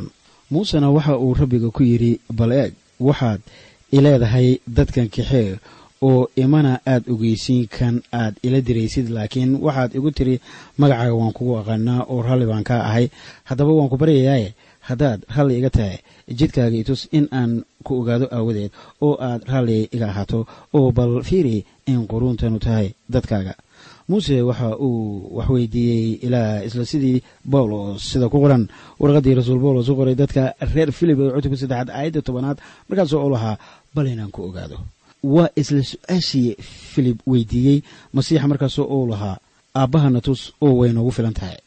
Muusena 0.52 0.88
waxa 0.96 1.14
uu 1.24 1.34
rabbiga 1.42 1.70
ku 1.76 1.82
yidhi 1.90 2.12
bal 2.38 2.52
eeg 2.62 2.74
waxaad 3.08 3.42
ileedahay 3.98 4.48
dadkan 4.78 5.08
kaxee 5.16 5.50
oo 6.08 6.22
imana 6.44 6.72
aad 6.92 7.04
ogeysiin 7.14 7.68
kan 7.78 7.96
aad 8.22 8.34
ila 8.48 8.60
diraysid 8.68 9.08
laakiin 9.16 9.52
waxaad 9.66 9.92
igu 9.98 10.10
tiri 10.18 10.36
magacaaga 10.82 11.14
waan 11.20 11.34
kugu 11.38 11.54
aqaanaa 11.62 12.02
oo 12.12 12.22
ralli 12.28 12.46
baan 12.52 12.64
kaa 12.70 12.82
ahay. 12.90 13.06
Haddaba 13.50 13.72
waan 13.78 13.90
ku 13.92 13.98
baryayaaye 14.02 14.54
haddaad 14.90 15.20
ralli 15.36 15.54
iga 15.60 15.70
tahay 15.70 15.98
jidkaaga 16.40 16.78
itus 16.82 17.02
in 17.18 17.26
aan 17.40 17.52
ku 17.86 17.92
ogaado 18.02 18.26
aawadeed 18.36 18.72
oo 19.06 19.14
aad 19.28 19.42
ralli 19.52 19.78
iga 19.96 20.08
ahaato 20.12 20.40
oo 20.78 20.92
bal 20.98 21.14
fiiri 21.30 21.58
in 21.92 22.08
quruuntanu 22.12 22.60
tahay 22.66 22.88
dadkaaga. 23.14 23.54
Muuse 24.10 24.42
waxa 24.50 24.70
uu 24.86 25.38
waxweydiiyey 25.38 26.06
ilaa 26.26 26.64
isla 26.68 26.86
sidii 26.92 27.22
bawlos 27.52 28.02
sida 28.12 28.30
ku 28.30 28.38
qoran 28.44 28.64
warqaddii 29.02 29.36
rasuul 29.40 29.60
bawlos 29.66 29.90
u 29.92 29.96
qoray 30.00 30.16
dadka 30.22 30.44
reer 30.74 30.90
filib 30.98 31.20
ee 31.22 31.32
cutubka 31.36 31.58
saddexaad 31.62 31.90
aayadda 31.98 32.22
tobanaad 32.28 32.58
markaasoo 32.90 33.22
u 33.28 33.30
lahaa 33.36 33.56
bal 33.96 34.08
inaan 34.14 34.32
ku 34.36 34.42
ogaado 34.50 34.78
waa 35.24 35.50
isla 35.56 35.84
su'aashii 35.84 36.56
filib 36.94 37.18
weydiiyey 37.28 37.78
masiixa 38.14 38.48
markaasoo 38.52 38.86
uu 38.96 39.08
lahaa 39.12 39.38
aabbahana 39.76 40.22
tus 40.22 40.42
oo 40.62 40.74
way 40.80 40.92
noogu 40.94 41.12
filan 41.12 41.34
tahay. 41.34 41.58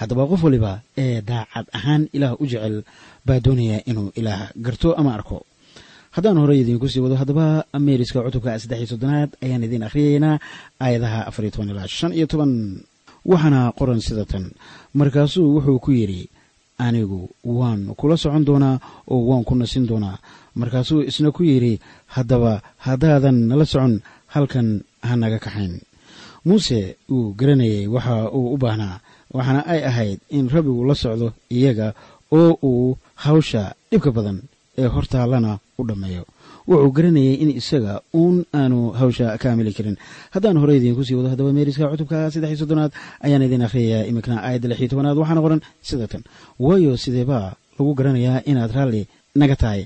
Haddaba 0.00 0.26
qof 0.30 0.42
waliba 0.46 0.72
ee 1.02 1.20
daacad 1.30 1.66
ahaan 1.78 2.02
ilaah 2.16 2.32
u 2.40 2.44
jecel 2.46 2.76
baa 3.26 3.40
doonaya 3.44 3.78
inuu 3.90 4.12
ilaah 4.20 4.50
garto 4.64 4.88
ama 5.00 5.14
arko. 5.14 5.38
Haddaan 6.14 6.38
horey 6.42 6.60
idiinku 6.60 6.88
sii 6.88 7.00
wado 7.04 7.16
haddaba 7.20 7.46
meeriska 7.86 8.22
cutubka 8.26 8.58
saddex 8.62 8.78
iyo 8.80 8.86
soddonaad 8.92 9.30
ayaan 9.44 9.64
idiin 9.66 9.82
akhriyaynaa 9.88 10.36
aayadaha 10.84 11.18
afariyo 11.28 11.50
toban 11.54 11.70
ilaa 11.72 11.88
shan 11.98 12.12
iyo 12.18 12.26
toban. 12.32 12.52
Waxaana 13.26 13.60
qoran 13.78 14.00
sida 14.06 14.24
tan 14.24 14.44
markaasuu 14.98 15.46
wuxuu 15.56 15.78
ku 15.84 15.90
yidhi 15.98 16.22
anigu 16.78 17.20
waan 17.58 17.80
kula 17.98 18.16
socon 18.16 18.44
doonaa 18.48 18.76
oo 19.12 19.20
waan 19.28 19.44
ku 19.48 19.54
nasin 19.54 19.86
doonaa. 19.90 20.18
Markaasuu 20.58 21.02
isna 21.10 21.30
ku 21.36 21.42
yidhi 21.50 21.80
haddaba 22.14 22.52
haddaadan 22.86 23.38
nala 23.48 23.64
socon 23.72 23.94
halkan 24.34 24.68
ha 25.06 25.12
naga 25.16 25.38
kaxayn. 25.44 25.74
Muuse 26.46 26.96
uu 27.10 27.34
garanayay 27.38 27.86
waxa 27.94 28.30
uu 28.36 28.54
u 28.54 28.58
baahnaa 28.62 29.00
waxaana 29.36 29.60
ay 29.72 29.80
ahayd 29.90 30.18
in 30.30 30.48
rabbigu 30.54 30.84
la 30.88 30.94
socdo 30.94 31.32
iyaga 31.50 31.88
oo 32.32 32.50
uu 32.62 32.96
hawsha 33.24 33.62
dhibka 33.90 34.10
badan 34.16 34.38
ee 34.78 34.86
hortaallana 34.94 35.58
u 35.78 35.82
dhammeeyo 35.88 36.22
wuxuu 36.68 36.90
garanayay 36.96 37.34
in 37.42 37.50
isaga 37.60 37.94
uun 38.20 38.36
aanu 38.58 38.78
hawsha 39.00 39.38
ka 39.42 39.46
amili 39.52 39.72
karin. 39.78 39.96
Haddaan 40.34 40.56
horey 40.62 40.76
idiinku 40.78 41.02
sii 41.06 41.14
wado 41.18 41.28
haddaba 41.32 41.52
meeriska 41.56 41.88
cutubka 41.92 42.30
saddex 42.32 42.50
iyo 42.52 42.58
soddonaad 42.62 42.92
ayaan 43.26 43.42
idiin 43.46 43.62
akhriyayaa 43.66 44.06
iminkana 44.10 44.36
aayadda 44.46 44.74
iyo 44.80 44.88
tobanaad. 44.92 45.16
Waxaana 45.20 45.40
qoran 45.44 45.60
sida 45.88 46.06
tan. 46.12 46.22
Waayo 46.64 46.92
sideebaa 47.04 47.48
lagu 47.78 47.92
garanayaa 47.98 48.42
inaad 48.50 48.72
raalli 48.76 49.02
naga 49.40 49.56
tahay? 49.62 49.82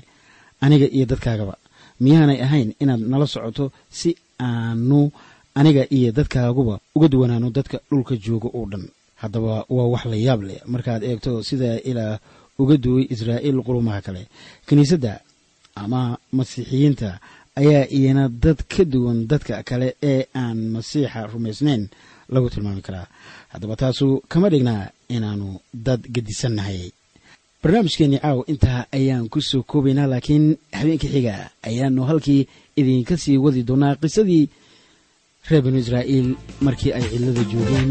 Aniga 0.65 0.87
iyo 0.97 1.05
dadkaagaba. 1.11 1.55
Miyaanay 2.03 2.39
ahayn 2.45 2.69
inaad 2.83 3.01
nala 3.11 3.25
socoto 3.33 3.65
si 3.99 4.09
aanu 4.39 5.11
aniga 5.59 5.83
iyo 5.97 6.09
dadkaaguba 6.17 6.75
uga 6.95 7.07
duwanaano 7.13 7.47
dadka 7.57 7.77
dhulka 7.89 8.13
jooga 8.25 8.49
oo 8.57 8.65
dhan. 8.71 8.83
Haddaba 9.21 9.65
waa 9.75 9.87
wax 9.93 10.03
la 10.11 10.17
yaab 10.27 10.41
leh. 10.47 10.59
Markaad 10.73 11.01
eegto 11.09 11.31
sida 11.49 11.77
ilaah 11.89 12.17
uga 12.61 12.75
duway 12.83 13.05
israa'iil 13.13 13.57
qulumaha 13.67 13.99
kale. 14.05 14.23
Kiniisadda 14.67 15.13
ama 15.83 16.01
masiixiyiinta 16.37 17.09
ayaa 17.61 17.85
iyana 17.97 18.23
dad 18.43 18.59
ka 18.73 18.83
duwan 18.93 19.27
dadka 19.31 19.63
kale 19.69 19.87
ee 20.11 20.21
aan 20.41 20.57
masiixa 20.75 21.19
rumaysnayn 21.33 21.83
lagu 22.33 22.47
tilmaami 22.53 22.81
karaa. 22.87 23.07
Haddaba 23.51 23.75
taasu 23.81 24.07
kama 24.31 24.47
dhignaa 24.53 24.83
inaannu 25.15 25.49
dad 25.87 26.01
gedisannahay. 26.13 26.81
Barnaamijkeenni 27.61 28.17
caaw 28.23 28.39
intaa 28.51 28.79
ayaan 28.97 29.25
ku 29.33 29.39
soo 29.49 29.63
koobaynaa 29.71 30.07
laakiin 30.11 30.45
habeenka 30.79 31.07
xiga 31.13 31.35
ayaanu 31.67 32.01
halkii 32.09 32.47
idinka 32.79 33.15
sii 33.23 33.37
wadi 33.43 33.61
doonaa 33.69 33.95
qisadii 34.01 34.45
reer 35.49 35.61
banu 35.65 35.77
israa'iil 35.83 36.29
markii 36.65 36.91
ay 36.97 37.03
cidlada 37.11 37.43
joogeen 37.51 37.89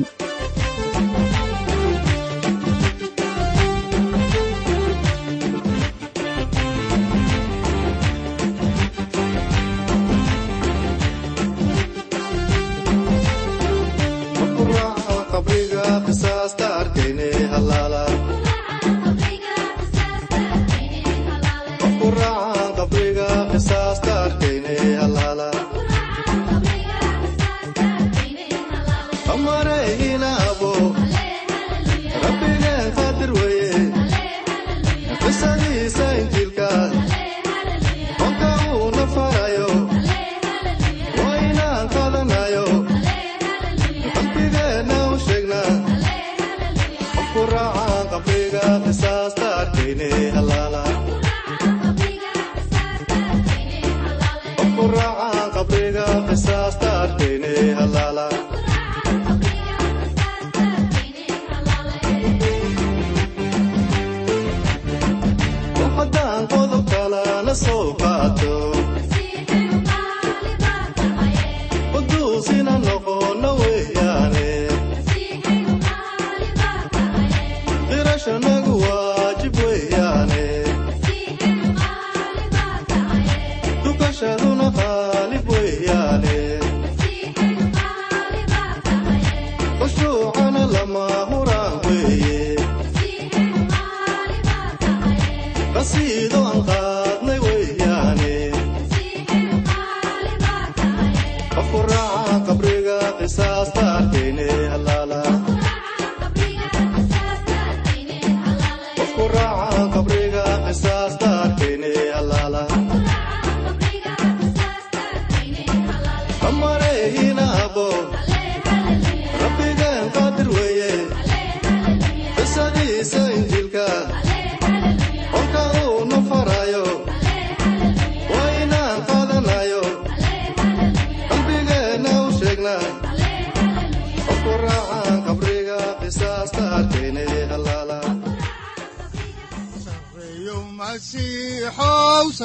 soo 67.54 67.94